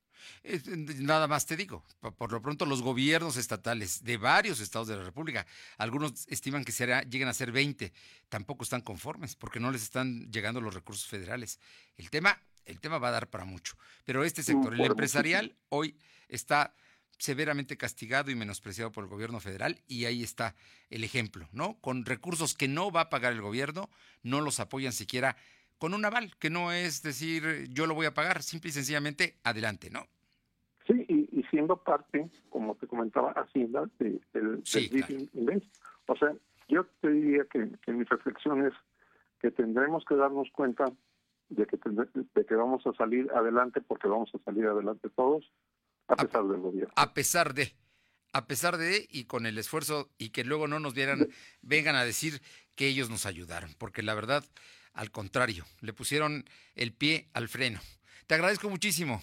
[1.00, 1.84] Nada más te digo,
[2.18, 5.46] por lo pronto los gobiernos estatales de varios estados de la República,
[5.78, 7.94] algunos estiman que será, lleguen a ser 20,
[8.30, 11.60] tampoco están conformes porque no les están llegando los recursos federales.
[11.98, 13.76] El tema el tema va a dar para mucho.
[14.06, 15.98] Pero este sector, el empresarial, hoy
[16.30, 16.74] está
[17.18, 20.56] severamente castigado y menospreciado por el gobierno federal y ahí está
[20.90, 21.80] el ejemplo, ¿no?
[21.80, 23.90] Con recursos que no va a pagar el gobierno,
[24.24, 25.38] no los apoyan siquiera
[25.84, 29.36] con un aval, que no es decir yo lo voy a pagar, simple y sencillamente
[29.44, 30.08] adelante, ¿no?
[30.88, 35.66] Sí, y, siendo parte, como te comentaba, Hacienda del de, Invest.
[36.06, 36.34] O sea,
[36.70, 38.72] yo te diría que, que mi reflexión es
[39.42, 40.86] que tendremos que darnos cuenta
[41.50, 45.52] de que, de que vamos a salir adelante porque vamos a salir adelante todos
[46.08, 46.94] a pesar del gobierno.
[46.96, 47.76] A pesar de,
[48.32, 51.28] a pesar de y con el esfuerzo y que luego no nos vieran,
[51.62, 52.42] vengan a decir
[52.76, 54.46] que ellos nos ayudaron, porque la verdad,
[54.94, 57.80] al contrario, le pusieron el pie al freno.
[58.28, 59.22] Te agradezco muchísimo.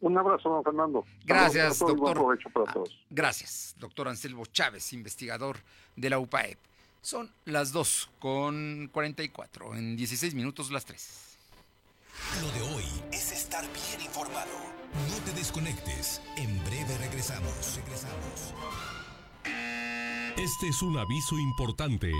[0.00, 1.04] Un abrazo, don Fernando.
[1.24, 1.98] Gracias, Saludos doctor.
[1.98, 3.04] buen provecho para todos.
[3.08, 5.58] Gracias, doctor Anselmo Chávez, investigador
[5.96, 6.58] de la UPAEP.
[7.00, 11.38] Son las 2 con 44, en 16 minutos las 3.
[12.40, 14.50] Lo de hoy es estar bien informado.
[15.10, 16.22] No te desconectes.
[16.36, 17.76] En breve regresamos.
[17.76, 18.54] Regresamos.
[20.36, 22.12] Este es un aviso importante.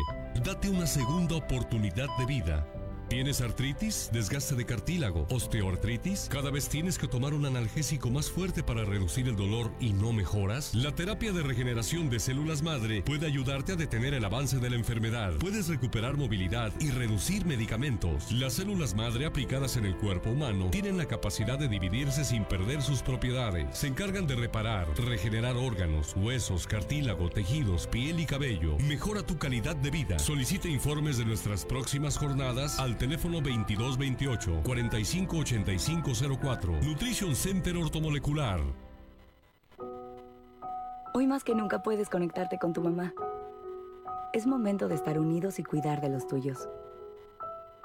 [0.44, 2.66] Date una segunda oportunidad de vida.
[3.14, 6.28] ¿Tienes artritis, desgaste de cartílago, osteoartritis?
[6.32, 10.12] ¿Cada vez tienes que tomar un analgésico más fuerte para reducir el dolor y no
[10.12, 10.74] mejoras?
[10.74, 14.74] La terapia de regeneración de células madre puede ayudarte a detener el avance de la
[14.74, 15.32] enfermedad.
[15.38, 18.32] Puedes recuperar movilidad y reducir medicamentos.
[18.32, 22.82] Las células madre aplicadas en el cuerpo humano tienen la capacidad de dividirse sin perder
[22.82, 23.78] sus propiedades.
[23.78, 28.76] Se encargan de reparar, regenerar órganos, huesos, cartílago, tejidos, piel y cabello.
[28.88, 30.18] Mejora tu calidad de vida.
[30.18, 36.72] Solicita informes de nuestras próximas jornadas al teléfono 2228 458504.
[36.82, 38.62] Nutrition Center Ortomolecular.
[41.12, 43.12] Hoy más que nunca puedes conectarte con tu mamá.
[44.32, 46.66] Es momento de estar unidos y cuidar de los tuyos.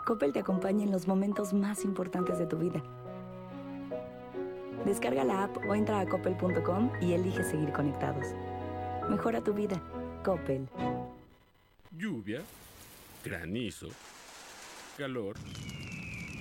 [0.05, 2.82] Coppel te acompaña en los momentos más importantes de tu vida.
[4.86, 8.28] Descarga la app o entra a coppel.com y elige seguir conectados.
[9.09, 9.82] Mejora tu vida.
[10.24, 10.70] Coppel.
[11.91, 12.41] Lluvia,
[13.24, 13.89] granizo,
[15.00, 15.38] calor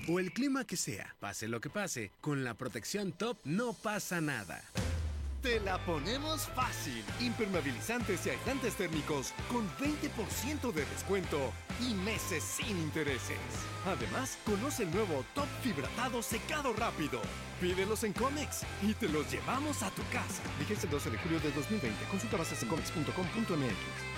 [0.08, 1.14] o el clima que sea.
[1.20, 4.62] Pase lo que pase, con la protección top no pasa nada.
[5.42, 7.04] Te la ponemos fácil.
[7.20, 13.38] Impermeabilizantes y aislantes térmicos con 20% de descuento y meses sin intereses.
[13.86, 17.20] Además, conoce el nuevo Top Fibratado Secado Rápido.
[17.60, 20.42] Pídelos en Comex y te los llevamos a tu casa.
[20.58, 22.04] Vigencia el 12 de julio de 2020.
[22.10, 24.17] Consulta bases en comex.com.mx.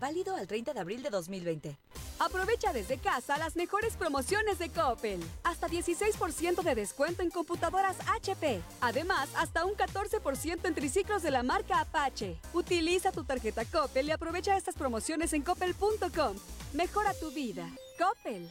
[0.00, 1.76] Válido al 30 de abril de 2020.
[2.20, 5.20] Aprovecha desde casa las mejores promociones de Coppel.
[5.44, 8.60] Hasta 16% de descuento en computadoras HP.
[8.80, 12.38] Además, hasta un 14% en triciclos de la marca Apache.
[12.52, 16.36] Utiliza tu tarjeta Coppel y aprovecha estas promociones en coppel.com.
[16.72, 17.68] Mejora tu vida.
[17.98, 18.48] Coppel.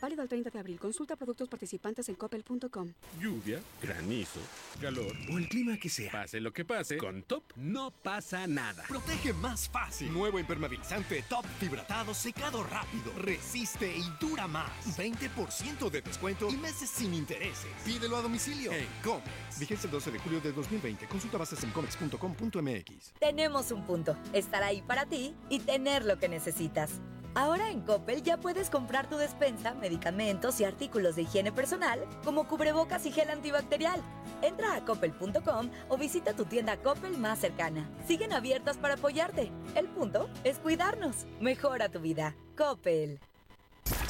[0.00, 0.78] Válido el 30 de abril.
[0.78, 2.92] Consulta productos participantes en coppel.com.
[3.20, 4.40] Lluvia, granizo,
[4.80, 6.10] calor o el clima que sea.
[6.12, 8.84] Pase lo que pase, con Top no pasa nada.
[8.88, 10.12] Protege más fácil.
[10.12, 13.12] Nuevo impermeabilizante Top Fibratado Secado Rápido.
[13.18, 14.70] Resiste y dura más.
[14.98, 17.70] 20% de descuento y meses sin intereses.
[17.84, 19.58] Pídelo a domicilio en Comex.
[19.58, 21.06] Vigencia el 12 de julio de 2020.
[21.06, 23.12] Consulta bases en comex.com.mx.
[23.18, 24.16] Tenemos un punto.
[24.32, 27.00] Estar ahí para ti y tener lo que necesitas.
[27.34, 32.48] Ahora en Coppel ya puedes comprar tu despensa, medicamentos y artículos de higiene personal, como
[32.48, 34.00] cubrebocas y gel antibacterial.
[34.42, 37.88] Entra a coppel.com o visita tu tienda Coppel más cercana.
[38.06, 39.52] Siguen abiertas para apoyarte.
[39.74, 41.26] El punto es cuidarnos.
[41.40, 42.34] Mejora tu vida.
[42.56, 43.20] Coppel.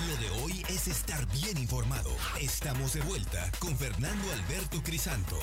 [0.08, 2.10] Lo de hoy es estar bien informado.
[2.40, 5.36] Estamos de vuelta con Fernando Alberto Crisanto.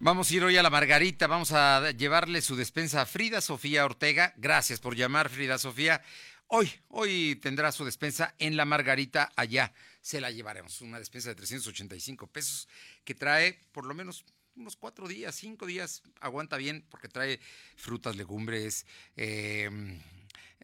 [0.00, 3.84] Vamos a ir hoy a la Margarita, vamos a llevarle su despensa a Frida Sofía
[3.84, 4.32] Ortega.
[4.36, 6.02] Gracias por llamar, Frida Sofía.
[6.46, 9.72] Hoy, hoy tendrá su despensa en la Margarita allá.
[10.00, 12.68] Se la llevaremos, una despensa de 385 pesos
[13.02, 14.24] que trae por lo menos
[14.54, 17.40] unos cuatro días, cinco días, aguanta bien porque trae
[17.74, 18.86] frutas, legumbres,
[19.16, 19.68] eh,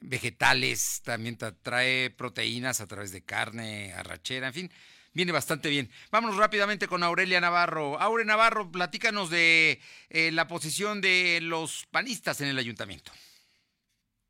[0.00, 4.72] vegetales, también trae proteínas a través de carne, arrachera, en fin,
[5.14, 5.88] viene bastante bien.
[6.12, 7.98] Vámonos rápidamente con Aurelia Navarro.
[8.00, 13.12] Aure Navarro, platícanos de eh, la posición de los panistas en el ayuntamiento.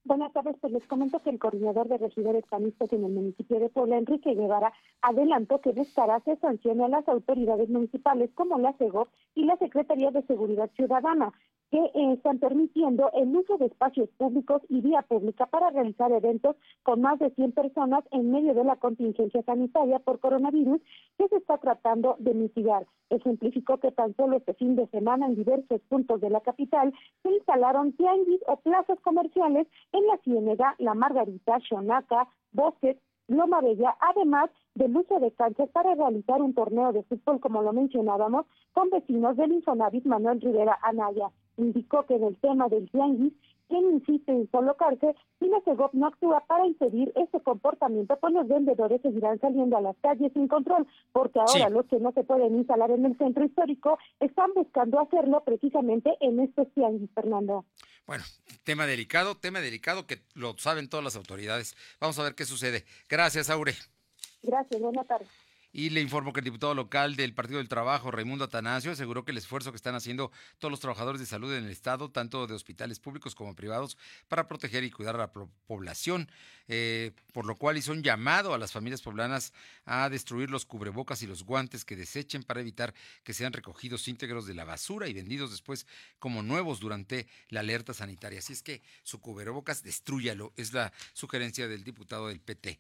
[0.07, 3.71] Buenas tardes, pues les comento que el coordinador de regidores panistas en el municipio de
[3.71, 4.71] Puebla, Enrique Guevara,
[5.01, 10.11] adelantó que buscará se sancione a las autoridades municipales como la CEGO y la Secretaría
[10.11, 11.33] de Seguridad Ciudadana,
[11.75, 16.55] que eh, están permitiendo el uso de espacios públicos y vía pública para realizar eventos
[16.85, 20.81] con más de 100 personas en medio de la contingencia sanitaria por coronavirus
[21.19, 22.87] que se está tratando de mitigar.
[23.11, 26.95] Ejemplificó que tan solo este fin de semana en diversos puntos de la capital
[27.25, 33.97] se instalaron tianguis o plazas comerciales en la Ciénega, La Margarita, Xonaca, Bosques, Loma Bella,
[33.99, 38.91] además del uso de canchas para realizar un torneo de fútbol, como lo mencionábamos, con
[38.91, 41.33] vecinos del Infonavit Manuel Rivera Anaya.
[41.57, 43.33] Indicó que en el tema del tianguis
[43.69, 48.47] quien insiste en colocarse si la CEGOP no actúa para impedir este comportamiento, pues los
[48.47, 52.55] vendedores seguirán saliendo a las calles sin control, porque ahora los que no se pueden
[52.57, 57.65] instalar en el centro histórico están buscando hacerlo precisamente en este tianguis, Fernando.
[58.07, 58.25] Bueno,
[58.65, 61.75] tema delicado, tema delicado que lo saben todas las autoridades.
[62.01, 62.85] Vamos a ver qué sucede.
[63.09, 63.73] Gracias, Aure.
[64.43, 65.29] Gracias, buenas tardes.
[65.77, 69.33] Y le informo que el diputado local del Partido del Trabajo, Raimundo Atanasio, aseguró que
[69.33, 72.55] el esfuerzo que están haciendo todos los trabajadores de salud en el Estado, tanto de
[72.55, 73.99] hospitales públicos como privados,
[74.29, 76.31] para proteger y cuidar a la población,
[76.69, 79.53] eh, por lo cual hizo un llamado a las familias poblanas
[79.85, 82.95] a destruir los cubrebocas y los guantes que desechen para evitar
[83.25, 85.89] que sean recogidos íntegros de la basura y vendidos después
[86.21, 88.39] como nuevos durante la alerta sanitaria.
[88.39, 92.79] Así es que su cubrebocas, destruyalo, es la sugerencia del diputado del PT.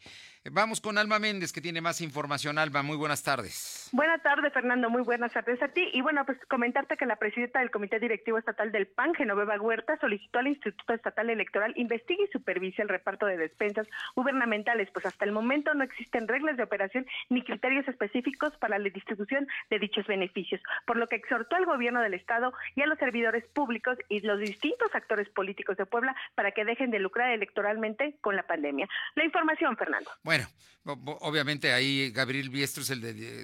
[0.52, 2.56] Vamos con Alma Méndez, que tiene más información.
[2.56, 3.88] Alma, muy buenas tardes.
[3.92, 4.90] Buenas tardes, Fernando.
[4.90, 5.88] Muy buenas tardes a ti.
[5.92, 9.98] Y bueno, pues comentarte que la presidenta del Comité Directivo Estatal del PAN, Genoveva Huerta,
[10.00, 15.24] solicitó al Instituto Estatal Electoral investigue y supervise el reparto de despensas gubernamentales, pues hasta
[15.24, 20.06] el momento no existen reglas de operación ni criterios específicos para la distribución de dichos
[20.06, 24.20] beneficios, por lo que exhortó al gobierno del Estado y a los servidores públicos y
[24.20, 28.88] los distintos actores políticos de Puebla para que dejen de lucrar electoralmente con la pandemia.
[29.14, 30.10] La información, Fernando.
[30.22, 30.46] Bueno,
[30.84, 32.50] obviamente ahí Gabriel
[32.80, 33.00] Es el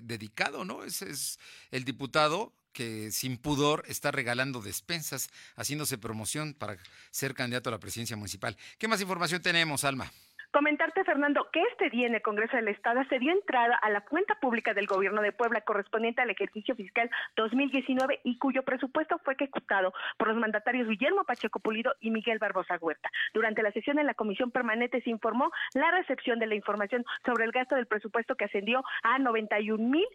[0.07, 0.85] dedicado, ¿no?
[0.85, 1.39] Ese es
[1.70, 6.78] el diputado que sin pudor está regalando despensas, haciéndose promoción para
[7.11, 8.57] ser candidato a la presidencia municipal.
[8.78, 10.12] ¿Qué más información tenemos, Alma?
[10.53, 14.01] Comentarte, Fernando, que este día en el Congreso del Estado se dio entrada a la
[14.01, 19.34] cuenta pública del Gobierno de Puebla correspondiente al ejercicio fiscal 2019 y cuyo presupuesto fue
[19.34, 23.11] ejecutado por los mandatarios Guillermo Pacheco Pulido y Miguel Barbosa Huerta.
[23.32, 27.44] Durante la sesión en la Comisión Permanente se informó la recepción de la información sobre
[27.44, 30.07] el gasto del presupuesto que ascendió a 91 mil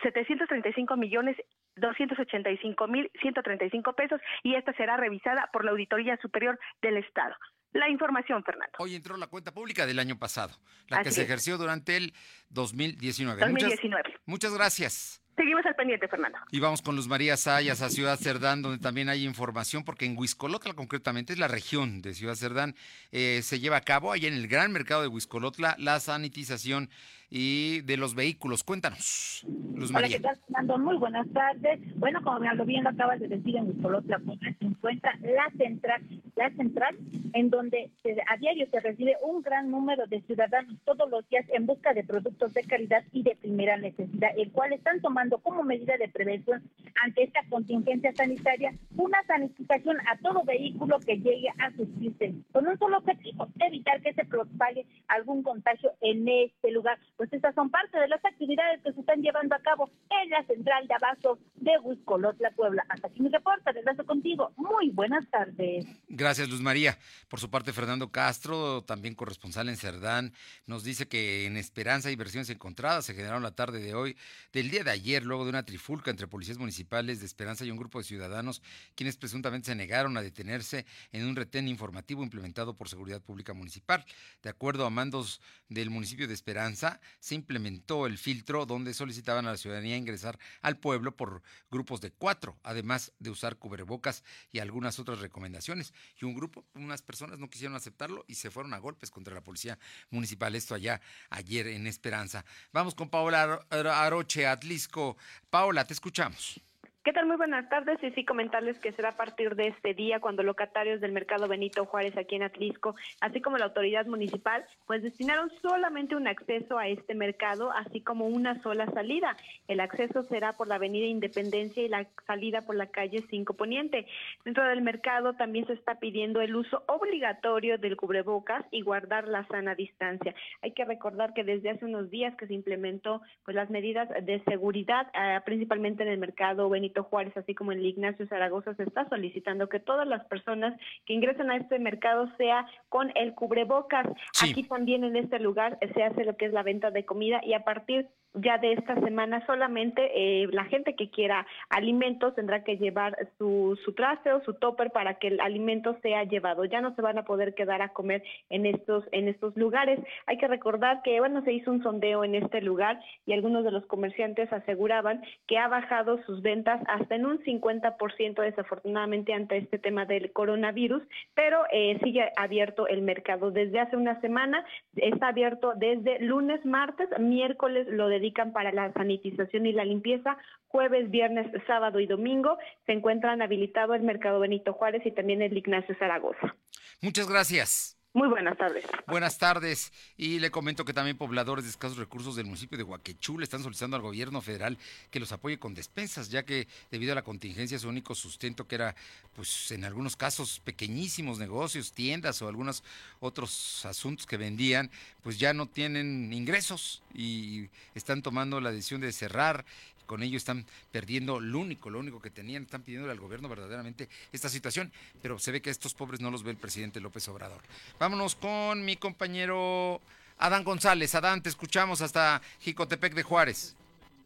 [0.00, 1.36] 735 millones
[1.74, 7.34] 285 mil 135 pesos y esta será revisada por la Auditoría Superior del Estado
[7.72, 8.72] la información, Fernando.
[8.78, 10.54] Hoy entró la cuenta pública del año pasado,
[10.88, 12.14] la que se ejerció durante el
[12.50, 13.40] 2019.
[13.40, 14.02] 2019.
[14.08, 15.22] Muchas, muchas gracias.
[15.36, 16.38] Seguimos al pendiente, Fernando.
[16.50, 20.16] Y vamos con Luz María Sayas a Ciudad Cerdán, donde también hay información, porque en
[20.16, 22.74] Huiscolotla, concretamente, es la región de Ciudad Cerdán,
[23.12, 26.90] eh, se lleva a cabo, allá en el gran mercado de Huiscolotla, la sanitización
[27.34, 28.62] y de los vehículos.
[28.62, 30.08] Cuéntanos, Luz María.
[30.08, 30.78] Hola, ¿qué tal, Fernando?
[30.78, 31.80] Muy buenas tardes.
[31.96, 34.20] Bueno, como bien lo acabas de decir, en Huiscolotla
[34.58, 36.02] se encuentra la central,
[36.36, 36.98] la central
[37.32, 37.90] en donde
[38.28, 42.04] a diario se recibe un gran número de ciudadanos todos los días en busca de
[42.04, 46.62] productos de calidad y de primera necesidad, el cual están tomando como medida de prevención
[47.02, 52.78] ante esta contingencia sanitaria una sanitización a todo vehículo que llegue a suscribirse con un
[52.78, 56.98] solo objetivo, evitar que se propague algún contagio en este lugar.
[57.22, 60.44] Pues estas son parte de las actividades que se están llevando a cabo en la
[60.44, 62.84] central de abasto de Huiscolotla, Puebla.
[62.88, 64.52] Hasta aquí mi reporte, regreso contigo.
[64.56, 65.86] Muy buenas tardes.
[66.08, 66.98] Gracias, Luz María.
[67.28, 70.32] Por su parte, Fernando Castro, también corresponsal en Cerdán,
[70.66, 74.16] nos dice que en Esperanza y versiones encontradas se generaron la tarde de hoy,
[74.52, 77.78] del día de ayer, luego de una trifulca entre policías municipales de Esperanza y un
[77.78, 78.62] grupo de ciudadanos,
[78.96, 84.04] quienes presuntamente se negaron a detenerse en un retén informativo implementado por Seguridad Pública Municipal.
[84.42, 89.52] De acuerdo a mandos del municipio de Esperanza, se implementó el filtro donde solicitaban a
[89.52, 94.98] la ciudadanía ingresar al pueblo por grupos de cuatro, además de usar cubrebocas y algunas
[94.98, 95.94] otras recomendaciones.
[96.20, 99.42] Y un grupo, unas personas no quisieron aceptarlo y se fueron a golpes contra la
[99.42, 99.78] policía
[100.10, 100.54] municipal.
[100.54, 101.00] Esto allá
[101.30, 102.44] ayer en Esperanza.
[102.72, 105.16] Vamos con Paola Aroche Atlisco
[105.50, 106.60] Paola, te escuchamos.
[107.04, 107.26] ¿Qué tal?
[107.26, 108.00] Muy buenas tardes.
[108.00, 111.84] Y sí, comentarles que será a partir de este día cuando locatarios del mercado Benito
[111.84, 116.86] Juárez aquí en Atlisco, así como la autoridad municipal, pues destinaron solamente un acceso a
[116.86, 119.36] este mercado, así como una sola salida.
[119.66, 124.06] El acceso será por la avenida Independencia y la salida por la calle 5 Poniente.
[124.44, 129.44] Dentro del mercado también se está pidiendo el uso obligatorio del cubrebocas y guardar la
[129.48, 130.36] sana distancia.
[130.62, 134.40] Hay que recordar que desde hace unos días que se implementó pues las medidas de
[134.44, 139.08] seguridad, eh, principalmente en el mercado Benito Juárez, así como el Ignacio Zaragoza, se está
[139.08, 144.06] solicitando que todas las personas que ingresen a este mercado sea con el cubrebocas.
[144.42, 147.54] Aquí también en este lugar se hace lo que es la venta de comida y
[147.54, 152.78] a partir ya de esta semana solamente eh, la gente que quiera alimentos tendrá que
[152.78, 156.64] llevar su, su traste o su topper para que el alimento sea llevado.
[156.64, 160.00] Ya no se van a poder quedar a comer en estos, en estos lugares.
[160.26, 163.70] Hay que recordar que, bueno, se hizo un sondeo en este lugar y algunos de
[163.70, 169.78] los comerciantes aseguraban que ha bajado sus ventas hasta en un 50% desafortunadamente ante este
[169.78, 171.02] tema del coronavirus,
[171.34, 173.50] pero eh, sigue abierto el mercado.
[173.50, 174.64] Desde hace una semana
[174.96, 180.36] está abierto desde lunes, martes, miércoles lo dedican para la sanitización y la limpieza,
[180.68, 185.56] jueves, viernes, sábado y domingo se encuentran habilitado el mercado Benito Juárez y también el
[185.56, 186.54] Ignacio Zaragoza.
[187.00, 188.01] Muchas gracias.
[188.14, 188.84] Muy buenas tardes.
[189.06, 189.90] Buenas tardes.
[190.18, 193.62] Y le comento que también pobladores de escasos recursos del municipio de Huaquechú le están
[193.62, 194.76] solicitando al gobierno federal
[195.10, 198.74] que los apoye con despensas, ya que debido a la contingencia su único sustento, que
[198.74, 198.94] era,
[199.34, 202.84] pues en algunos casos, pequeñísimos negocios, tiendas o algunos
[203.20, 204.90] otros asuntos que vendían,
[205.22, 209.64] pues ya no tienen ingresos y están tomando la decisión de cerrar
[210.06, 214.08] con ello están perdiendo lo único, lo único que tenían, están pidiendo al gobierno verdaderamente
[214.32, 217.60] esta situación, pero se ve que estos pobres no los ve el presidente López Obrador.
[217.98, 220.00] Vámonos con mi compañero
[220.38, 221.14] Adán González.
[221.14, 223.74] Adán, te escuchamos hasta Jicotepec de Juárez.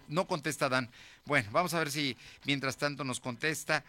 [0.09, 0.89] No contesta Adán.
[1.24, 3.85] Bueno, vamos a ver si mientras tanto nos contesta.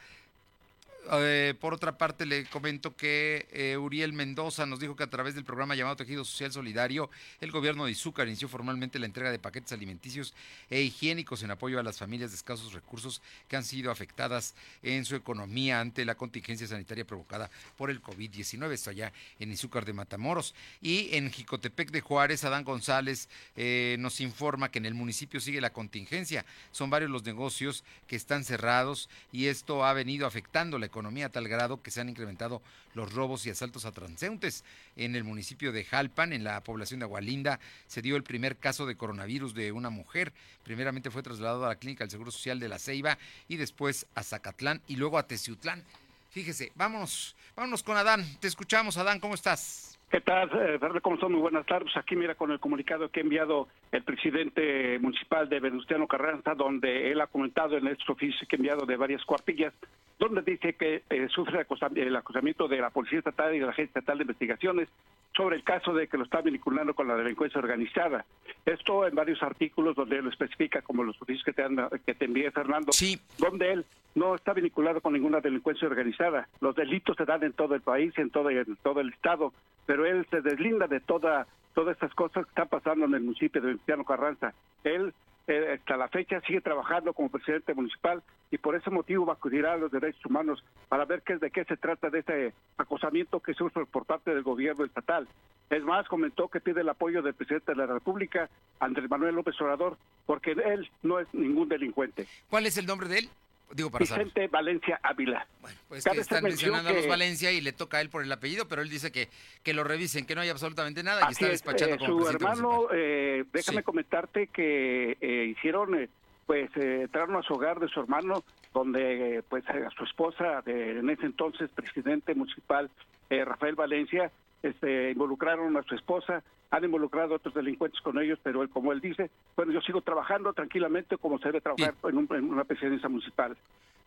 [1.10, 5.36] Eh, por otra parte, le comento que eh, Uriel Mendoza nos dijo que a través
[5.36, 9.40] del programa llamado Tejido Social Solidario, el gobierno de Izúcar inició formalmente la entrega de
[9.40, 10.34] paquetes alimenticios
[10.70, 14.54] e higiénicos en apoyo a las familias de escasos recursos que han sido afectadas
[14.84, 18.72] en su economía ante la contingencia sanitaria provocada por el COVID-19.
[18.72, 20.56] Esto allá en Izúcar de Matamoros.
[20.82, 25.62] Y en Jicotepec de Juárez, Adán González eh, nos informa que en el municipio sigue
[25.62, 26.46] la contingencia.
[26.72, 31.28] Son varios los negocios que están cerrados y esto ha venido afectando la economía economía
[31.28, 32.64] a tal grado que se han incrementado
[32.96, 34.66] los robos y asaltos a transeúntes.
[34.96, 38.88] En el municipio de Jalpan, en la población de Agualinda, se dio el primer caso
[38.88, 40.34] de coronavirus de una mujer.
[40.64, 44.24] Primeramente fue trasladado a la clínica del Seguro Social de la Ceiba y después a
[44.24, 45.84] Zacatlán y luego a Teciutlán.
[46.32, 48.26] Fíjese, vámonos, vámonos con Adán.
[48.40, 50.00] Te escuchamos, Adán, ¿cómo estás?
[50.10, 51.32] ¿Qué tal, eh, ¿Cómo están?
[51.32, 51.96] Muy buenas tardes.
[51.96, 57.12] Aquí mira con el comunicado que ha enviado el presidente municipal de Venustiano Carranza, donde
[57.12, 59.74] él ha comentado en estos oficios que ha enviado de varias cuartillas,
[60.20, 61.66] donde dice que eh, sufre
[61.96, 64.90] el acusamiento de la Policía Estatal y de la Agencia Estatal de Investigaciones
[65.36, 68.26] sobre el caso de que lo está vinculando con la delincuencia organizada.
[68.66, 71.64] Esto en varios artículos donde él lo especifica, como los oficios que te,
[72.06, 72.92] que te envié, Fernando,
[73.38, 73.86] donde él
[74.16, 76.50] no está vinculado con ninguna delincuencia organizada.
[76.60, 79.54] Los delitos se dan en todo el país, en todo, en todo el Estado,
[79.86, 81.46] pero él se deslinda de toda,
[81.78, 84.52] todas estas cosas que están pasando en el municipio de Venustiano Carranza.
[84.84, 85.14] Él
[85.46, 89.36] eh, hasta la fecha sigue trabajando como presidente municipal y por ese motivo va a
[89.36, 93.42] acudir a los derechos humanos para ver qué, de qué se trata de este acosamiento
[93.42, 95.28] que usa por parte del gobierno estatal.
[95.70, 98.50] Es más, comentó que pide el apoyo del presidente de la República,
[98.80, 102.26] Andrés Manuel López Obrador, porque él no es ningún delincuente.
[102.50, 103.30] ¿Cuál es el nombre de él?
[103.74, 105.46] Digo, para Vicente Valencia Ávila.
[105.62, 108.32] Bueno, pues que están mencionando a los Valencia y le toca a él por el
[108.32, 109.30] apellido, pero él dice que,
[109.64, 112.88] que lo revisen, que no hay absolutamente nada y está despachando eh, como Su hermano,
[112.94, 116.10] eh, déjame comentarte que eh, hicieron,
[116.46, 118.44] pues, entraron a su hogar de su hermano,
[118.74, 122.90] donde, pues, a su esposa, de, en ese entonces presidente municipal,
[123.30, 124.32] Rafael Valencia,
[124.70, 128.92] este, involucraron a su esposa, han involucrado a otros delincuentes con ellos, pero él, como
[128.92, 132.18] él dice, bueno, yo sigo trabajando tranquilamente como se debe trabajar en,
[132.50, 133.58] una presidencia municipal.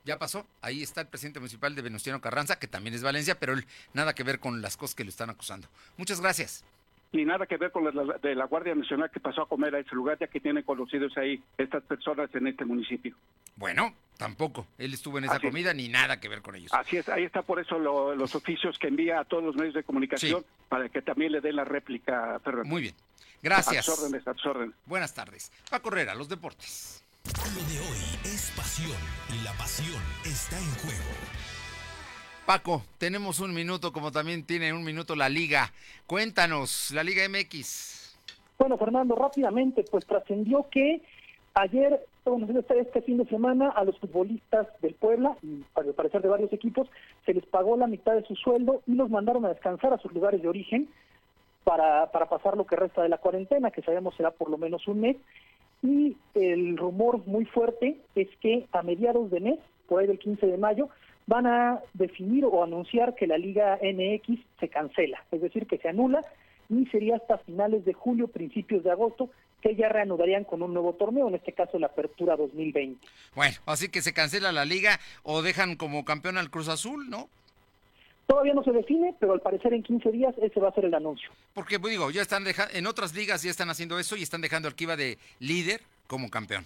[0.04, 3.52] Ya pasó, ahí está el presidente municipal de Venustiano Carranza, que también es Valencia, pero
[3.52, 5.68] él nada que ver con las cosas que lo están acusando.
[5.96, 6.64] Muchas gracias.
[7.12, 9.80] Ni nada que ver con la, de la Guardia Nacional que pasó a comer a
[9.80, 13.16] ese lugar, ya que tienen conocidos ahí estas personas en este municipio.
[13.56, 14.66] Bueno, tampoco.
[14.78, 16.72] Él estuvo en esa comida ni nada que ver con ellos.
[16.72, 19.82] Así es, ahí está por eso los oficios que envía a todos los medios de
[19.82, 22.68] comunicación para que también le den la réplica, Fernando.
[22.68, 22.94] Muy bien.
[23.42, 23.88] Gracias.
[23.88, 24.76] A tus órdenes, a tus órdenes.
[24.86, 25.50] Buenas tardes.
[25.72, 27.04] Va a correr a los deportes.
[27.24, 28.96] Lo de hoy es pasión
[29.34, 31.10] y la pasión está en juego.
[32.46, 35.72] Paco, tenemos un minuto, como también tiene un minuto la Liga.
[36.06, 38.18] Cuéntanos, la Liga MX.
[38.58, 41.00] Bueno, Fernando, rápidamente, pues trascendió que
[41.54, 42.00] ayer,
[42.58, 46.52] este, este fin de semana, a los futbolistas del Puebla, y al parecer de varios
[46.52, 46.88] equipos,
[47.24, 50.12] se les pagó la mitad de su sueldo y los mandaron a descansar a sus
[50.12, 50.88] lugares de origen
[51.64, 54.86] para, para pasar lo que resta de la cuarentena, que sabemos será por lo menos
[54.88, 55.16] un mes.
[55.82, 60.46] Y el rumor muy fuerte es que a mediados de mes, por ahí del 15
[60.46, 60.88] de mayo,
[61.30, 65.88] van a definir o anunciar que la Liga MX se cancela, es decir, que se
[65.88, 66.24] anula
[66.68, 69.30] y sería hasta finales de julio, principios de agosto,
[69.62, 73.06] que ya reanudarían con un nuevo torneo, en este caso la Apertura 2020.
[73.36, 77.28] Bueno, así que se cancela la liga o dejan como campeón al Cruz Azul, ¿no?
[78.26, 80.94] Todavía no se define, pero al parecer en 15 días ese va a ser el
[80.94, 81.30] anuncio.
[81.54, 84.40] Porque, pues, digo, ya están dejando, en otras ligas ya están haciendo eso y están
[84.40, 86.64] dejando al iba de líder como campeón.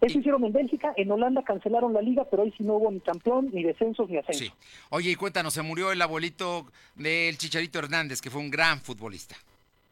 [0.00, 3.00] Eso hicieron en Bélgica, en Holanda cancelaron la liga, pero hoy sí no hubo ni
[3.00, 4.48] campeón, ni descensos, ni ascensos.
[4.48, 4.52] Sí.
[4.90, 9.36] Oye, y cuéntanos, se murió el abuelito del Chicharito Hernández, que fue un gran futbolista.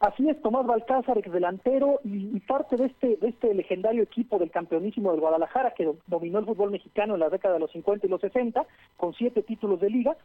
[0.02, 4.50] Así es, Tomás Balcázar, ex delantero y, parte de este, de este legendario equipo del
[4.50, 8.10] campeonísimo del Guadalajara que dominó el fútbol mexicano en la década de los 50 y
[8.10, 10.16] los 60 con siete títulos de liga,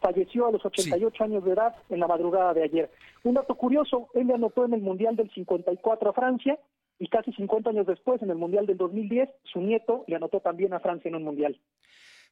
[0.00, 2.90] falleció a los 88 años de edad en la madrugada de ayer.
[3.22, 6.58] Un dato curioso, él le anotó en el Mundial del 54 a Francia
[7.02, 10.72] y casi 50 años después, en el Mundial del 2010, su nieto le anotó también
[10.72, 11.60] a Francia en un Mundial.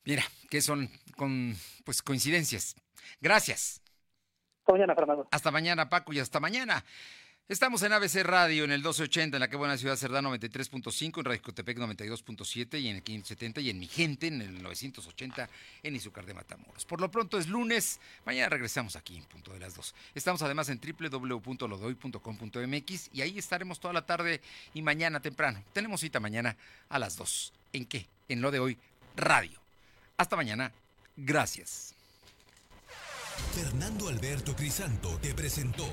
[0.05, 1.55] Mira, que son con,
[1.85, 2.77] pues, coincidencias.
[3.21, 3.83] Gracias.
[4.61, 5.29] Hasta mañana, Fernando.
[5.33, 6.85] Hasta mañana, Paco, y hasta mañana.
[7.51, 11.25] Estamos en ABC Radio, en el 1280, en la que buena ciudad Cerdá 93.5, en
[11.25, 15.49] Radio Cotepec 92.7 y en el 570 y en Mi Gente en el 980
[15.83, 16.85] en Izucar de Matamoros.
[16.85, 19.97] Por lo pronto es lunes, mañana regresamos aquí en punto de las 2.
[20.15, 24.41] Estamos además en www.lodoy.com.mx y ahí estaremos toda la tarde
[24.73, 25.61] y mañana temprano.
[25.73, 26.57] Tenemos cita mañana
[26.89, 27.53] a las 2.
[27.73, 28.07] ¿En qué?
[28.29, 28.79] En lo de hoy,
[29.17, 29.59] radio.
[30.19, 30.71] Hasta mañana.
[31.17, 31.97] Gracias.
[33.57, 35.93] Fernando Alberto Crisanto te presentó